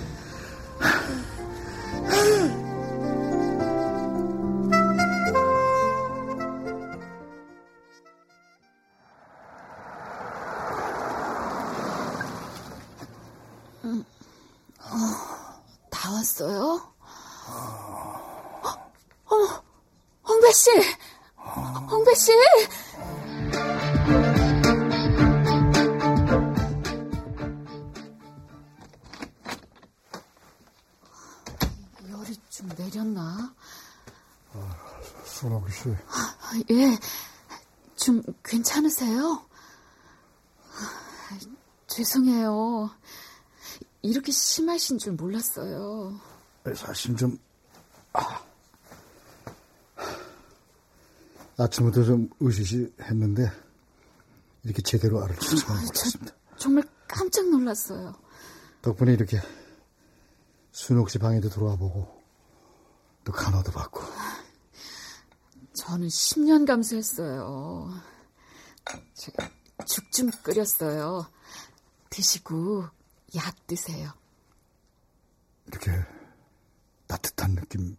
[41.86, 42.90] 죄송해요.
[44.02, 46.18] 이렇게 심하신 줄 몰랐어요.
[46.74, 47.38] 사실 좀,
[48.12, 48.42] 아.
[51.58, 53.50] 아침부터 좀 으시시했는데,
[54.64, 56.34] 이렇게 제대로 알을 주지는 못했습니다.
[56.56, 58.14] 정말 깜짝 놀랐어요.
[58.80, 59.40] 덕분에 이렇게
[60.72, 62.22] 순옥 씨 방에도 들어와 보고,
[63.24, 64.00] 또 간호도 받고.
[65.74, 67.90] 저는 10년 감수했어요.
[69.14, 69.48] 제가
[69.86, 71.26] 죽 좀 끓였어요.
[72.10, 72.88] 드시고
[73.34, 74.12] 약 드세요.
[75.66, 75.90] 이렇게
[77.06, 77.96] 따뜻한 느낌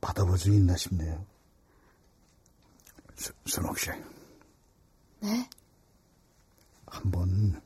[0.00, 1.24] 받아본 적이 있나 싶네요.
[3.16, 3.90] 수, 순옥 씨.
[5.20, 5.48] 네?
[6.86, 7.60] 한번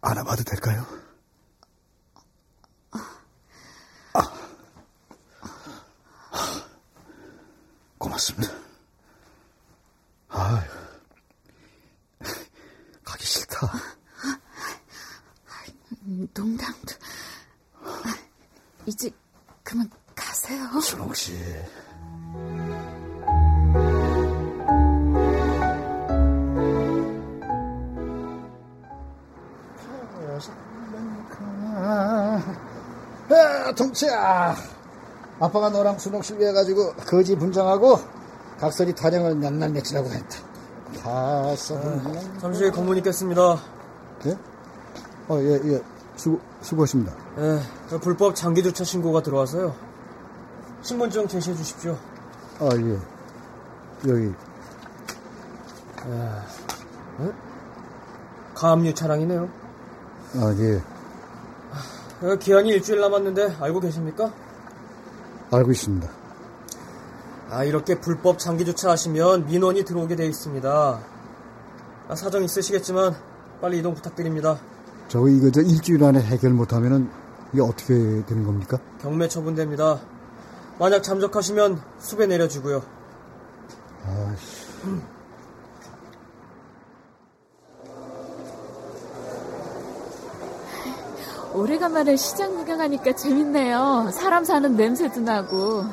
[0.00, 0.86] 안아봐도 될까요?
[4.12, 4.50] 아.
[7.98, 8.63] 고맙습니다.
[10.36, 10.64] 아,
[13.04, 13.70] 가기 싫다.
[16.34, 16.94] 농담도.
[18.84, 19.08] 이제
[19.62, 20.80] 그만 가세요.
[20.80, 21.34] 순옥 씨.
[33.30, 34.56] 야, 동치야.
[35.38, 38.13] 아빠가 너랑 순옥 씨 위해 가지고 거지 분장하고
[38.58, 40.38] 각설이 타령을 몇날 며칠하고 했다.
[41.02, 43.58] 가서 아, 잠시 검문 있겠습니다.
[44.26, 44.38] 예?
[45.28, 45.82] 어, 예, 예.
[46.16, 47.12] 수고, 수고하십니다.
[47.38, 49.74] 예, 불법 장기 주차 신고가 들어와서요.
[50.82, 51.98] 신분증 제시해 주십시오.
[52.60, 52.98] 아, 예.
[54.08, 54.32] 여기.
[58.54, 59.48] 가압류 차량이네요.
[60.36, 60.82] 아, 예.
[62.22, 64.32] 어, 기한이 일주일 남았는데 알고 계십니까?
[65.50, 66.08] 알고 있습니다.
[67.50, 71.00] 아, 이렇게 불법 장기 주차하시면 민원이 들어오게 돼 있습니다.
[72.08, 73.14] 아, 사정 있으시겠지만
[73.60, 74.58] 빨리 이동 부탁드립니다.
[75.08, 77.10] 저 이거 저 일주일 안에 해결 못하면은
[77.52, 77.94] 이게 어떻게
[78.26, 78.78] 되는 겁니까?
[79.00, 80.00] 경매 처분됩니다.
[80.78, 82.82] 만약 잠적하시면 수배 내려주고요.
[84.06, 84.64] 아씨.
[91.54, 94.10] 오래간만에 시장 구경하니까 재밌네요.
[94.12, 95.84] 사람 사는 냄새도 나고.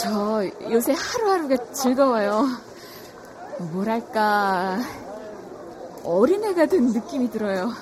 [0.00, 2.46] 저 요새 하루하루가 즐거워요.
[3.72, 4.78] 뭐랄까
[6.04, 7.72] 어린애가 된 느낌이 들어요.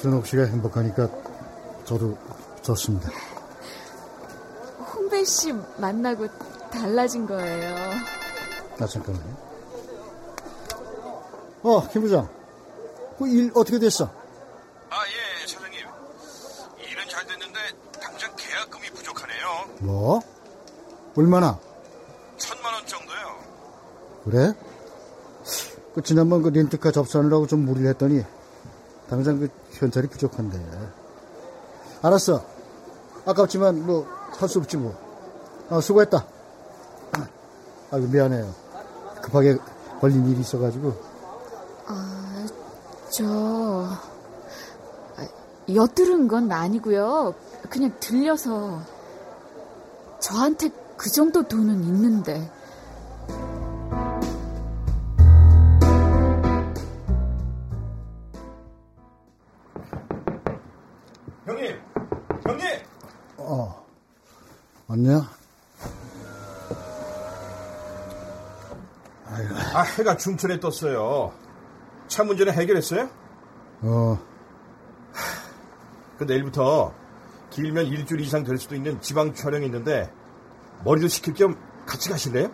[0.00, 1.08] 순옥 씨가 행복하니까
[1.84, 2.16] 저도
[2.62, 3.10] 좋습니다.
[4.92, 6.26] 홍배 씨 만나고
[6.70, 7.74] 달라진 거예요.
[8.80, 9.44] 아, 잠깐만요.
[11.62, 12.28] 어, 김 부장.
[13.18, 14.04] 그 일 어떻게 됐어?
[14.90, 15.78] 아, 예, 사장님.
[16.80, 17.58] 일은 잘 됐는데
[18.02, 19.64] 당장 계약금이 부족하네요.
[19.78, 20.20] 뭐?
[21.16, 21.58] 얼마나?
[22.36, 23.16] 천만 원 정도요.
[24.24, 24.52] 그래?
[25.94, 28.24] 그 지난번 그 렌트카 접수하느라고 좀 무리를 했더니
[29.08, 30.58] 당장 그 현찰이 부족한데.
[32.02, 32.44] 알았어.
[33.26, 34.94] 아깝지만 뭐 할 수 없지 뭐.
[35.70, 36.24] 아, 수고했다.
[37.90, 38.52] 아, 미안해요.
[39.22, 39.56] 급하게
[40.00, 40.92] 걸린 일이 있어가지고.
[41.86, 42.46] 아,
[43.10, 43.24] 저
[45.16, 45.28] 아,
[45.72, 47.34] 엿들은 건 아니고요.
[47.70, 48.80] 그냥 들려서
[50.18, 52.50] 저한테 그 정도 돈은 있는데.
[61.46, 61.80] 형님!
[62.46, 62.66] 형님!
[63.36, 63.86] 어.
[64.86, 65.30] 왔냐?
[69.74, 71.32] 아, 해가 중천에 떴어요.
[72.06, 73.10] 차 문제는 해결했어요?
[73.82, 74.18] 어,
[76.18, 76.94] 그 내일부터
[77.50, 80.12] 길면 일주일 이상 될 수도 있는 지방 촬영이 있는데
[80.82, 81.56] 머리도 식힐 겸
[81.86, 82.50] 같이 가실래요?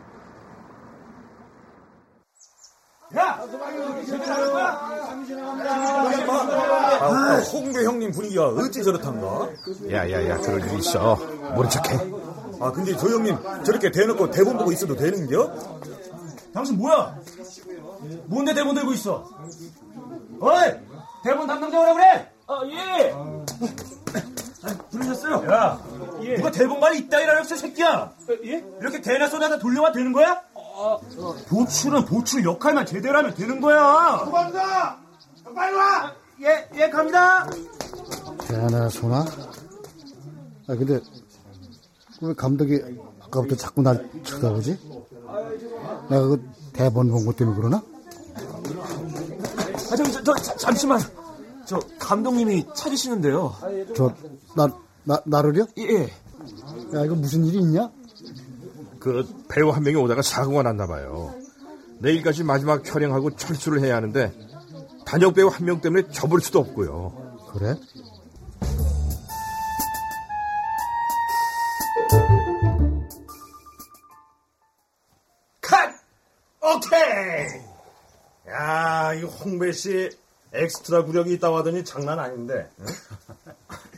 [7.02, 9.48] 아, 홍배 형님 분위기가 어찌 저렇단가?
[9.90, 11.16] 야야야 그럴 일 있어
[11.54, 11.98] 모른 척해
[12.61, 15.52] 아, 근데 저 형님 저렇게 대놓고 대본 보고 있어도 되는겨?
[16.52, 17.16] 당신 뭐야?
[18.26, 19.28] 뭔데 대본 들고 있어?
[20.40, 20.72] 어이!
[21.24, 22.33] 대본 담당자 오라 그래!
[22.46, 23.14] 아, 예!
[25.04, 25.50] 부르셨어요?
[25.52, 25.78] 야,
[26.36, 28.12] 누가 대본 말이 있다 이라 없어 새끼야?
[28.44, 28.64] 예?
[28.80, 30.40] 이렇게 대나 쏘나다 돌려만 되는 거야?
[31.48, 34.22] 보출은 보출 역할만 제대로 하면 되는 거야.
[34.24, 34.98] 도망가!
[35.54, 36.12] 빨리 와!
[36.42, 37.46] 예, 예, 갑니다.
[38.46, 39.20] 대하나 소나?
[40.68, 41.00] 아, 근데
[42.22, 42.81] 왜 감독이
[43.25, 44.79] 아까부터 자꾸 날 쳐다보지?
[46.08, 47.83] 내가 그 대본 본 것 때문에 그러나?
[49.90, 51.00] 아, 저, 저, 저, 자- 잠시만.
[51.66, 53.54] 저, 감독님이 찾으시는데요.
[53.94, 54.12] 저,
[54.56, 54.68] 나,
[55.05, 55.67] 나, 나를요?
[55.79, 56.03] 예.
[56.94, 57.90] 야, 이거 무슨 일이 있냐?
[58.98, 61.35] 그 배우 한 명이 오다가 사고가 났나 봐요
[62.01, 64.31] 내일까지 마지막 촬영하고 철수를 해야 하는데
[65.07, 67.77] 단역 배우 한 명 때문에 접을 수도 없고요 그래?
[75.61, 75.77] 컷!
[76.61, 77.46] 오케이!
[78.48, 80.11] 야, 이 홍배 씨
[80.53, 82.69] 엑스트라 구력이 있다고 하더니 장난 아닌데.
[82.81, 82.87] 응?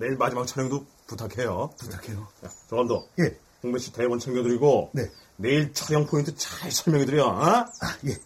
[0.00, 1.70] 내일 마지막 촬영도 부탁해요.
[1.78, 2.26] 부탁해요.
[2.70, 3.06] 조감도.
[3.20, 3.36] 예.
[3.62, 4.90] 홍배 씨 대본 챙겨드리고.
[4.94, 5.10] 네.
[5.36, 7.26] 내일 촬영 포인트 잘 설명해드려.
[7.26, 7.44] 어?
[7.44, 7.66] 아,
[8.06, 8.16] 예.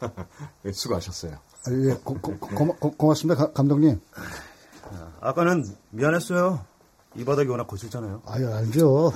[0.64, 4.00] 예, 수고하셨어요 아, 예, 고, 고, 고, 고, 고맙습니다, 가- 감독님.
[5.20, 6.64] 아까는 미안했어요.
[7.16, 8.22] 이 바닥이 워낙 거칠잖아요.
[8.24, 9.12] 아유, 알죠.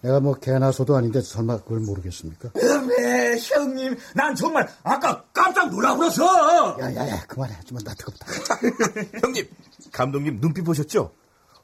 [0.00, 2.50] 내가 뭐 개나 소도 아닌데 설마 그걸 모르겠습니까?
[2.54, 3.96] 네, 형님.
[4.14, 6.78] 난 정말 아까 깜짝 놀라버렸어.
[6.80, 8.26] 야야야 그만해 하지만 나 뜨겁다.
[9.22, 9.46] 형님,
[9.92, 11.12] 감독님 눈빛 보셨죠?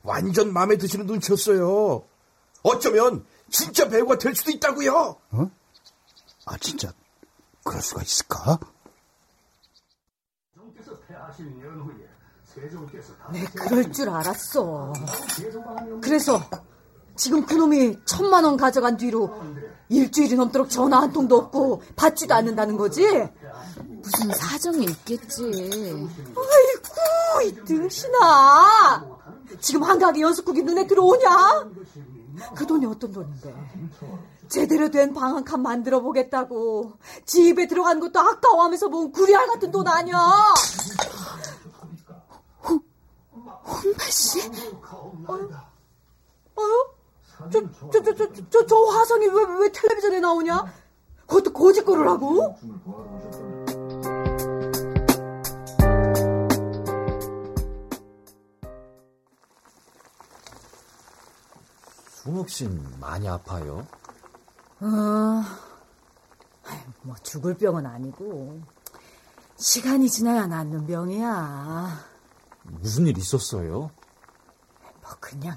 [0.02, 2.04] 완전 마음에 드시는 눈치였어요.
[2.62, 5.16] 어쩌면 진짜 배우가 될 수도 있다고요.
[5.30, 5.50] 어?
[6.46, 6.92] 아 진짜
[7.64, 8.58] 그럴 수가 있을까?
[13.32, 14.92] 네, 그럴 줄 알았어.
[16.00, 16.40] 그래서
[17.16, 19.42] 지금 그놈이 천만 원 가져간 뒤로
[19.88, 23.02] 일주일이 넘도록 전화 한 통도 없고 받지도 않는다는 거지?
[23.86, 25.42] 무슨 사정이 있겠지.
[25.44, 26.77] 아이
[27.34, 29.06] 고, 이 등신아!
[29.60, 31.68] 지금 한가하게 연습국이 눈에 들어오냐?
[32.54, 33.54] 그 돈이 어떤 돈인데?
[34.48, 36.92] 제대로 된 방 한 칸 만들어 보겠다고.
[37.26, 40.16] 집에 들어간 것도 아까워하면서 모은 구리알 같은 돈 아니야?
[42.62, 44.40] 홍배 씨?
[46.56, 46.94] 어요?
[47.52, 47.60] 저,
[47.92, 50.64] 저, 저, 저, 저, 저 화성이 왜, 왜 텔레비전에 나오냐?
[51.26, 52.56] 그것도 고짓거를 하고?
[62.28, 63.86] 순옥 씨는 많이 아파요?
[64.80, 65.42] 어,
[67.00, 68.60] 뭐 죽을 병은 아니고
[69.56, 72.04] 시간이 지나야 낫는 병이야.
[72.64, 73.90] 무슨 일 있었어요?
[75.00, 75.56] 뭐 그냥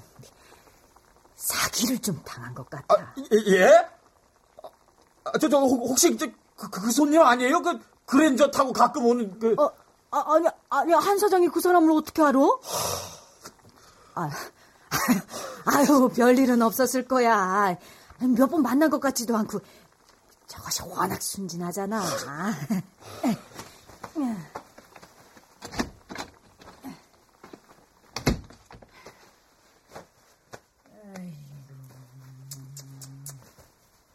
[1.36, 3.14] 사기를 좀 당한 것 같아.
[3.48, 3.86] 예?
[5.24, 7.60] 아, 저, 저, 혹시 저, 그, 그 손녀 아니에요?
[7.60, 9.54] 그, 그랜저 타고 가끔 오는 그.
[9.58, 9.70] 어,
[10.10, 12.38] 아, 아니, 아니, 한 사장이 그 사람을 어떻게 알아?
[14.14, 14.30] 아,
[15.64, 17.76] 아유, 별일은 없었을 거야.
[18.36, 19.60] 몇 번 만난 것 같지도 않고.
[20.46, 22.02] 저것이 워낙 순진하잖아.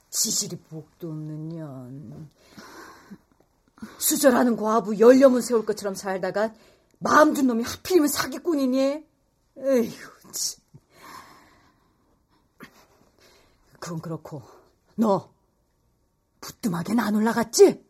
[0.09, 2.29] 지질이 복도 없는 년.
[3.99, 6.53] 수절하는 과부 열려문 세울 것처럼 살다가
[6.99, 9.05] 마음 준 놈이 하필이면 사기꾼이니?
[9.59, 9.91] 에휴,
[10.31, 10.66] 참.
[13.87, 14.41] 그건 그렇고
[14.95, 15.33] 너
[16.41, 17.81] 부뚜막엔 안 올라갔지?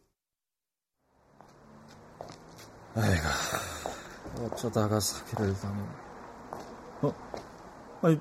[2.96, 3.24] 아이고,
[4.40, 5.82] 어쩌다가 사기를 당해.
[7.02, 7.14] 어?
[8.04, 8.20] 아니,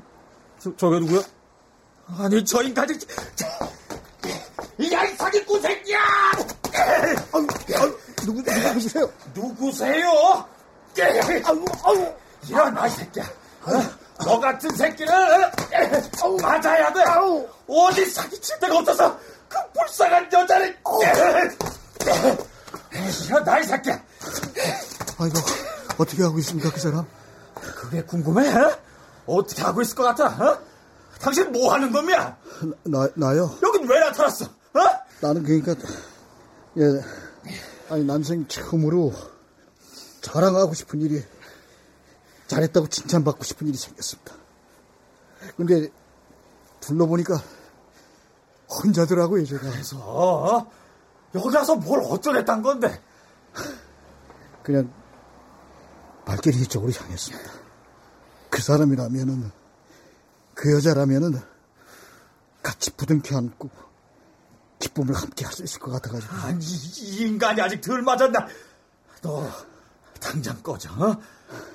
[0.58, 1.20] 저, 저게 누구야?
[2.18, 2.94] 아니, 저 인간이.
[4.92, 5.98] 야, 이 사기꾼 새끼야!
[6.74, 7.16] 아유,
[7.78, 9.12] 아유, 누구 누구세요?
[9.34, 10.08] 누구세요?
[10.98, 12.14] 아유, 아유.
[12.48, 13.24] 일어나, 이 새끼야.
[13.24, 14.05] 어?
[14.24, 15.12] 너 같은 새끼는
[16.22, 16.36] 어?
[16.42, 17.02] 맞아야 돼.
[17.68, 20.76] 어디 사기칠 데가 없어서 그 불쌍한 여자를.
[23.26, 24.02] 일어나, 이 새끼야.
[25.18, 25.34] 아이고
[25.98, 27.06] 어떻게 하고 있습니까 그 사람?
[27.54, 28.52] 그게 궁금해?
[29.26, 30.26] 어떻게 하고 있을 것 같아?
[30.26, 30.58] 어?
[31.20, 32.36] 당신 뭐 하는 놈이야?
[32.84, 33.56] 나 나요?
[33.62, 34.44] 여긴 왜 나타났어?
[34.44, 34.80] 어?
[35.20, 35.74] 나는 그러니까
[36.78, 36.84] 예
[37.88, 39.12] 아니 난생 처음으로
[40.20, 41.24] 자랑하고 싶은 일이
[42.46, 44.34] 잘했다고 칭찬받고 싶은 일이 생겼습니다.
[45.56, 45.88] 근데
[46.80, 47.40] 둘러보니까
[48.68, 49.70] 혼자더라고요 제가.
[49.70, 50.70] 그래서 어?
[51.34, 53.02] 여기 와서 뭘 어쩌랬단 건데?
[54.62, 54.92] 그냥
[56.24, 57.50] 발길이 이쪽으로 향했습니다.
[58.50, 59.50] 그 사람이라면은
[60.54, 61.40] 그 여자라면은
[62.62, 63.70] 같이 부둥켜 안고
[64.78, 66.34] 기쁨을 함께 할 수 있을 것 같아가지고.
[66.34, 68.46] 아니 이 인간이 아직 덜 맞았나?
[69.22, 69.48] 너
[70.20, 70.90] 당장 꺼져.
[70.92, 71.16] 어?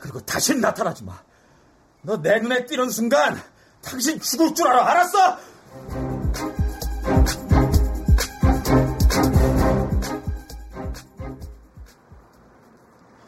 [0.01, 1.13] 그리고 다시 나타나지 마.
[2.03, 3.39] 너 내 눈에 띄는 순간
[3.81, 4.89] 당신 죽을 줄 알아.
[4.89, 5.37] 알았어?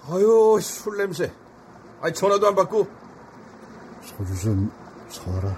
[0.10, 1.32] 아유, 술 냄새.
[2.02, 2.88] 아니, 전화도 안 받고.
[4.04, 4.72] 소주 좀
[5.10, 5.50] 사와라.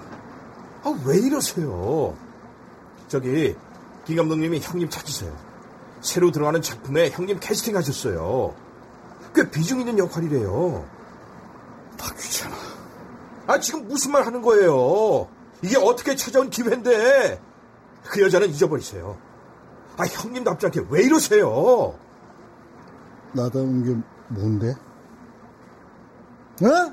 [0.84, 2.16] 아, 왜 이러세요?
[3.08, 3.56] 저기,
[4.04, 5.36] 김 감독님이 형님 찾으세요.
[6.00, 8.54] 새로 들어가는 작품에 형님 캐스팅 하셨어요.
[9.34, 10.88] 꽤 비중 있는 역할이래요.
[11.96, 12.56] 다 귀찮아.
[13.46, 15.28] 아, 지금 무슨 말 하는 거예요?
[15.62, 17.40] 이게 어떻게 찾아온 기회인데.
[18.04, 19.18] 그 여자는 잊어버리세요.
[19.96, 21.98] 아, 형님답지 않게 왜 이러세요?
[23.32, 24.70] 나다운 게 뭔데?
[26.62, 26.92] 어?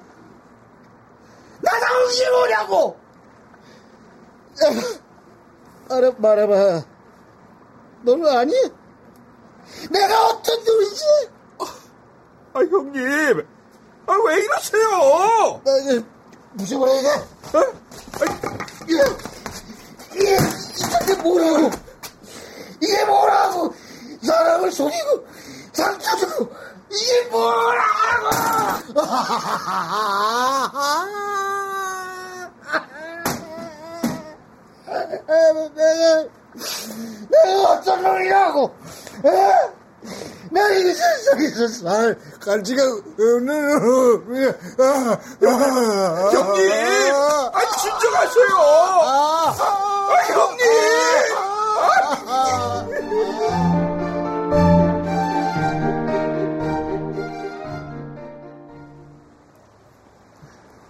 [1.61, 2.97] 나다운 게 뭐냐고!
[5.89, 6.85] 알아, 말해봐.
[8.03, 8.53] 너는 아니?
[9.91, 11.03] 내가 어떤 놈이지?
[12.53, 13.47] 아, 형님.
[14.05, 15.61] 아, 왜 이러세요?
[15.63, 16.03] 나 이제
[16.57, 17.07] 부숴버려야 돼.
[17.57, 17.63] 어?
[18.87, 18.93] 이,
[20.15, 21.71] 이, 이게 뭐라고?
[22.81, 23.73] 이게 뭐라고?
[24.21, 25.25] 사람을 속이고,
[25.73, 26.49] 상처 주고,
[26.91, 28.29] 이게 뭐라고!
[28.99, 29.03] 아,
[35.75, 36.27] 내가,
[37.29, 38.75] 내가 어쩌려고 이라고!
[39.25, 39.29] 에?
[40.51, 43.79] 나 이 세상에서 살 가치가 없는
[46.31, 47.13] 형님!
[47.53, 48.55] 아, 진정하세요!
[49.01, 49.55] 아,
[50.27, 50.63] 형님!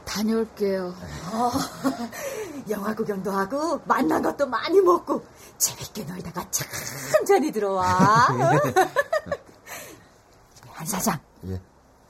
[0.05, 0.93] 다녀올게요.
[1.33, 1.51] 어,
[2.69, 5.25] 영화 구경도 하고 만난 것도 많이 먹고
[5.57, 7.85] 재밌게 놀다가 천천히 들어와.
[10.71, 11.19] 한 사장.
[11.47, 11.59] 예.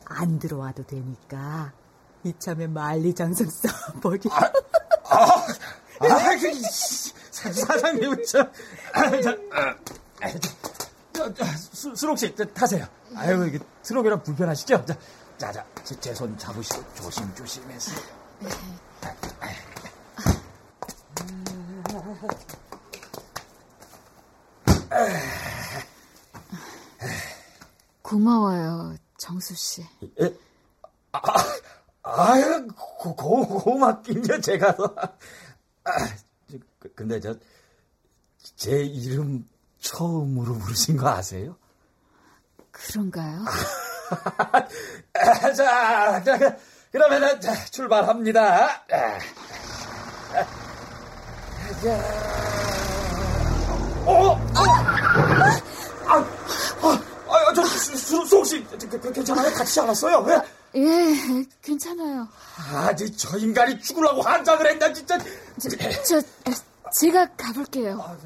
[0.06, 1.72] 안 들어와도 되니까
[2.24, 4.30] 이참에 만리장성 써버리.
[4.32, 4.46] 아,
[5.10, 5.46] 아,
[6.00, 6.54] 아, 그,
[7.54, 8.40] 사장님, 저,
[8.94, 9.76] 아, 저, 아,
[11.14, 12.86] 저, 저, 수, 수록 씨, 저, 타세요.
[13.16, 14.86] 아유, 이게 트럭이라 불편하시죠?
[14.86, 14.96] 자,
[15.38, 15.66] 자, 자,
[16.00, 17.92] 제 손 잡으시고 조심 조심해서.
[28.02, 29.86] 고마워요, 정수 씨.
[30.22, 30.34] 예?
[31.12, 31.20] 아,
[32.04, 34.96] 아유, 고, 고, 고맙긴요, 제가 더.
[35.84, 35.92] 아,
[36.80, 37.36] 그, 근데 저,
[38.56, 39.48] 제 이름
[39.80, 41.58] 처음으로 부르신 거 아세요?
[42.72, 43.46] 그런가요?
[44.38, 44.68] 아,
[45.54, 46.58] 자, 자,
[46.94, 48.86] 그러면은 자, 출발합니다.
[48.92, 49.20] 아,
[51.82, 51.98] 자,
[54.06, 54.40] 어?
[54.54, 54.64] 아,
[56.06, 56.24] 아,
[57.30, 59.52] 아, 저 수, 수, 수 혹시 그, 그, 괜찮아요?
[59.56, 60.20] 다치지 않았어요?
[60.20, 60.40] 왜?
[60.76, 62.28] 예, 괜찮아요.
[62.58, 65.18] 아, 저, 저 인간이 죽으려고 환장을 했나 진짜.
[65.58, 65.70] 저,
[66.04, 66.22] 저
[66.92, 68.18] 제가 가볼게요.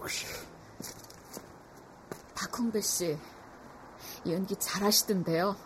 [0.00, 0.26] 혹시
[2.64, 3.18] 박홍배 씨,
[4.26, 5.56] 연기 잘하시던데요.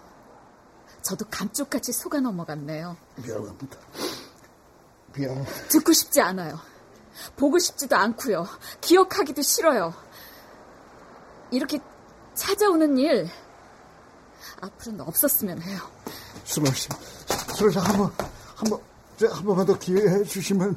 [1.02, 2.96] 저도 감쪽같이 속아 넘어갔네요.
[3.22, 3.78] 미안합니다.
[5.14, 5.44] 미안.
[5.68, 6.58] 듣고 싶지 않아요.
[7.36, 8.46] 보고 싶지도 않고요.
[8.80, 9.94] 기억하기도 싫어요.
[11.50, 11.78] 이렇게
[12.34, 13.28] 찾아오는 일
[14.60, 15.78] 앞으로는 없었으면 해요.
[16.44, 16.88] 수박 씨,
[17.54, 18.12] 수박 한번
[18.56, 18.80] 한번
[19.20, 20.76] 한 번만 더 기회 주시면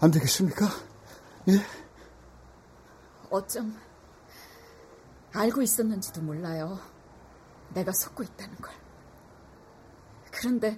[0.00, 0.68] 안 되겠습니까?
[1.48, 1.64] 예?
[3.30, 3.76] 어쩜
[5.32, 6.78] 알고 있었는지도 몰라요.
[7.74, 8.74] 내가 속고 있다는 걸.
[10.30, 10.76] 그런데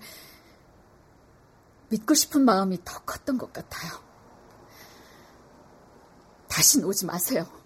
[1.88, 3.92] 믿고 싶은 마음이 더 컸던 것 같아요.
[6.48, 7.61] 다신 오지 마세요.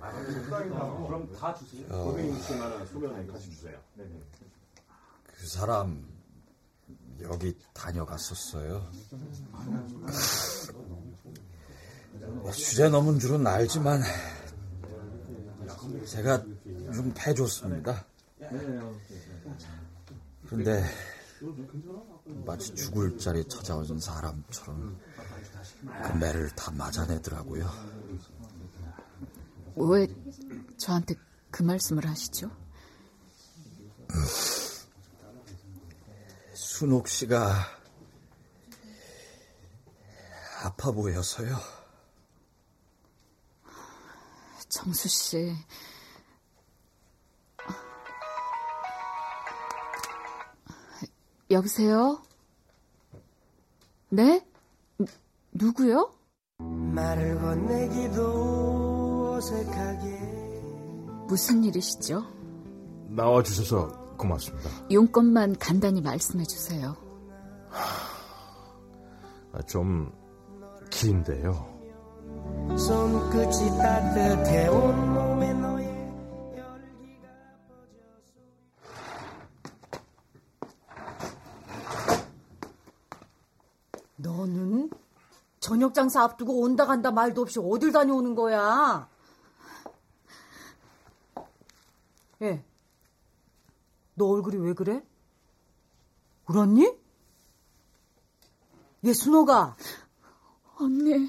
[0.00, 1.06] 아 이게 다 맛있어요.
[1.06, 1.86] 그럼 다 주세요.
[1.88, 3.78] 고객님 씨만 소면에 같이 주세요.
[3.94, 4.20] 네네.
[5.26, 6.06] 그 사람
[7.20, 8.90] 여기 다녀갔었어요.
[12.52, 14.02] 주제 넘은 줄은 알지만
[16.06, 18.04] 제가 좀 패줬습니다.
[20.46, 20.84] 그런데
[22.44, 24.98] 마치 죽을 자리 찾아온 사람처럼
[26.04, 27.70] 그 매를 다 맞아내더라고요.
[29.76, 30.08] 왜
[30.78, 31.14] 저한테
[31.50, 32.50] 그 말씀을 하시죠?
[36.54, 37.54] 순옥 씨가
[40.64, 41.56] 아파 보여서요.
[44.68, 45.54] 정수 씨.
[51.50, 52.22] 여보세요?
[54.08, 54.44] 네?
[55.52, 56.12] 누구요?
[56.58, 58.85] 말을 건네기도
[61.28, 62.24] 무슨 일이시죠?
[63.08, 64.70] 나와 주셔서 고맙습니다.
[64.90, 66.96] 용건만 간단히 말씀해 주세요.
[69.52, 70.10] 아, 좀
[70.90, 71.76] 긴데요.
[72.78, 75.86] 손끝이 따뜻해 온몸에 너의
[84.16, 84.90] 너는
[85.60, 89.08] 저녁 장사 앞두고 온다 간다 말도 없이 어딜 다녀오는 거야?
[92.42, 92.64] 예.
[94.14, 95.02] 너 얼굴이 왜 그래?
[96.48, 96.96] 울었니?
[99.04, 99.76] 얘 순호가
[100.78, 101.28] 언니,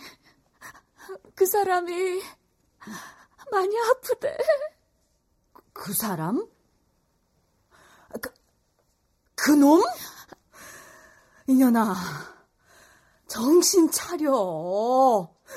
[1.36, 2.22] 그 사람이
[3.52, 4.38] 많이 아프대.
[5.74, 6.48] 그 사람?
[8.22, 8.34] 그,
[9.36, 9.84] 그 놈?
[11.48, 11.96] 이년아,
[13.28, 14.30] 정신 차려.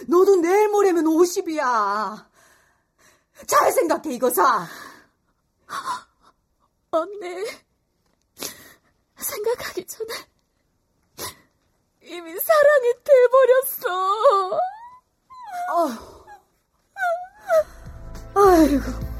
[0.07, 2.29] 너도 내일 모레면 50이야.
[3.47, 4.67] 잘 생각해, 이거 사.
[6.93, 7.47] 언니,
[9.17, 10.15] 생각하기 전에
[12.03, 14.61] 이미 사랑이 돼버렸어.
[15.73, 16.21] 어.
[18.35, 19.11] 아이고.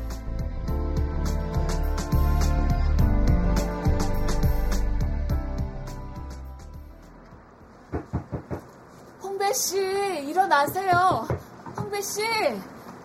[9.23, 11.29] 홍배 씨, 일어나세요.
[11.77, 12.23] 홍배 씨.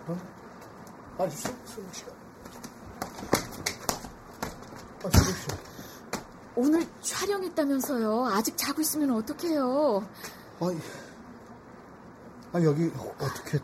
[0.08, 0.18] 어?
[1.18, 2.15] 아니, 수, 수록 씨가.
[5.06, 5.48] 아, 씨.
[6.54, 8.26] 오늘 촬영했다면서요.
[8.26, 10.08] 아직 자고 있으면 어떡해요.
[10.60, 10.80] 아니,
[12.52, 13.58] 아니 여기 어떻게...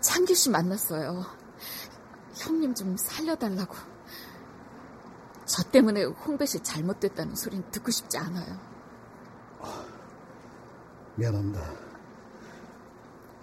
[0.00, 1.24] 창규 씨 만났어요.
[2.34, 3.74] 형님 좀 살려달라고.
[5.44, 8.58] 저 때문에 홍배 씨 잘못됐다는 소린 듣고 싶지 않아요.
[11.16, 11.60] 미안합니다.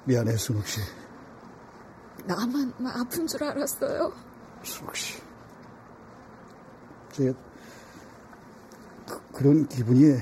[0.05, 0.81] 미안해, 순옥 씨.
[2.25, 4.13] 나만 아픈 줄 알았어요.
[4.63, 5.21] 순옥 씨.
[7.13, 7.37] 제가
[9.07, 10.17] 그, 그런 기분이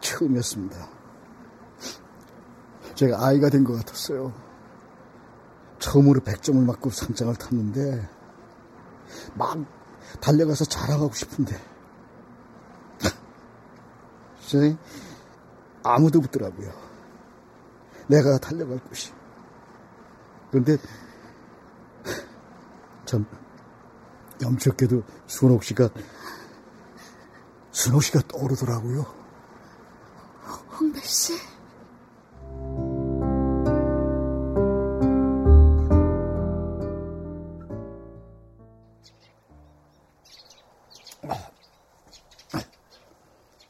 [0.00, 0.88] 처음이었습니다.
[2.94, 4.32] 제가 아이가 된 것 같았어요.
[5.78, 8.08] 처음으로 100점을 맞고 상장을 탔는데
[9.34, 9.58] 막
[10.20, 11.58] 달려가서 자랑하고 싶은데
[14.46, 14.76] 제
[15.82, 16.72] 아무도 없더라고요.
[18.06, 19.12] 내가 달려갈 곳이.
[20.50, 20.76] 그런데
[23.04, 23.26] 참
[24.42, 25.90] 염치없게도 순옥 씨가
[27.72, 29.06] 순옥 씨가 떠오르더라고요.
[30.78, 31.34] 홍배 씨.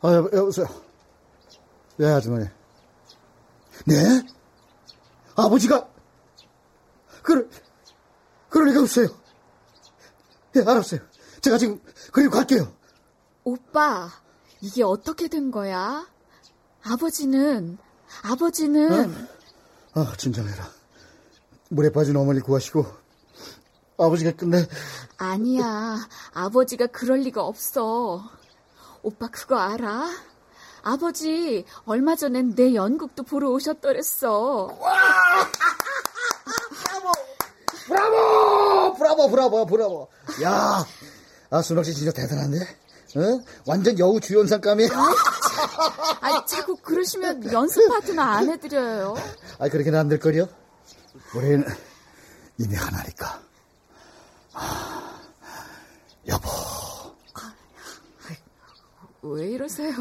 [0.05, 0.67] 아, 여, 여보세요.
[1.97, 2.47] 네, 아주머니.
[3.87, 4.23] 네?
[5.35, 5.89] 아버지가,
[7.23, 7.49] 그럴,
[8.51, 9.24] 그럴 리가 없어요.
[10.57, 11.01] 예, 네, 알았어요.
[11.41, 11.81] 제가 지금,
[12.13, 12.73] 그리고 갈게요.
[13.45, 14.11] 오빠,
[14.61, 16.07] 이게 어떻게 된 거야?
[16.83, 17.79] 아버지는,
[18.23, 19.11] 아버지는.
[19.95, 20.01] 어?
[20.01, 20.69] 아, 진정해라.
[21.71, 22.87] 물에 빠진 어머니 구하시고,
[23.99, 24.67] 아버지가 끝내.
[25.17, 25.99] 아니야.
[26.33, 28.31] 아버지가 그럴 리가 없어.
[29.03, 30.09] 오빠 그거 알아?
[30.83, 34.77] 아버지 얼마 전엔 내 연극도 보러 오셨더랬어.
[34.81, 34.93] 와!
[39.15, 39.31] 브라보!
[39.31, 39.67] 브라보!
[39.67, 40.09] 브라보.
[40.43, 40.85] 야,
[41.51, 42.59] 아, 순옥 씨 진짜 대단한데?
[43.17, 43.41] 어?
[43.67, 44.89] 완전 여우 주연상감이.
[46.21, 49.15] 아, 자꾸 그러시면 연습 파트너 안 해드려요.
[49.59, 50.49] 아, 그렇게는 안 될 거요.
[51.35, 51.65] 우리는
[52.59, 53.41] 이미 하나니까.
[54.55, 55.21] 아,
[56.27, 56.49] 여보.
[59.23, 59.95] 왜 이러세요?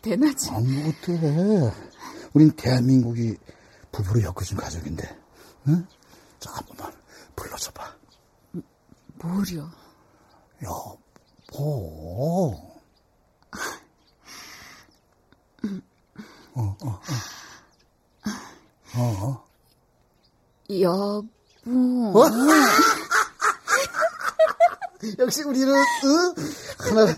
[0.00, 0.50] 대낮에.
[0.52, 1.72] 아무것도 해.
[2.32, 3.36] 우린 대한민국이
[3.90, 5.16] 부부로 엮어준 가족인데,
[5.68, 5.86] 응?
[9.22, 9.68] 뭐려?
[10.62, 10.98] 여보.
[11.54, 12.72] 어,
[16.54, 17.00] 어, 어.
[18.94, 19.44] 어.
[20.80, 21.26] 여보.
[21.66, 22.24] 어?
[25.18, 25.76] 역시 우리는 어?
[26.78, 27.08] 하나 어?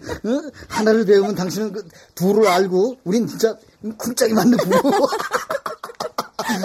[0.69, 3.57] 하나를 배우면 당신은 그 둘을 알고 우린 진짜
[3.99, 4.79] 쿵짝이 맞는 부부.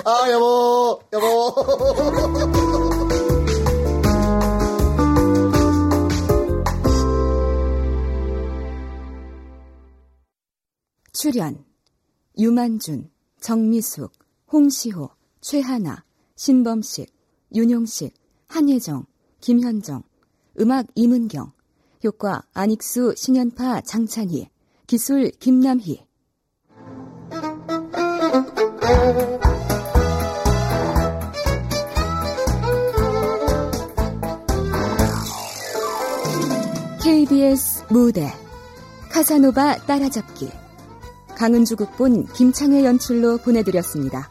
[0.05, 2.88] 아 여보 여보.
[11.21, 11.65] 출연
[12.37, 13.09] 유만준,
[13.41, 14.09] 정미숙,
[14.53, 15.09] 홍시호,
[15.41, 16.05] 최하나,
[16.37, 17.13] 신범식,
[17.53, 18.13] 윤용식,
[18.47, 19.05] 한예정,
[19.41, 20.03] 김현정,
[20.61, 21.51] 음악 이문경,
[22.05, 24.47] 효과 안익수, 신연파, 장찬희,
[24.87, 26.07] 기술 김남희.
[37.03, 38.31] KBS 무대
[39.11, 40.68] 카사노바 따라잡기
[41.39, 44.27] 강은주 극본 김창회 연출로 보내드렸습니다.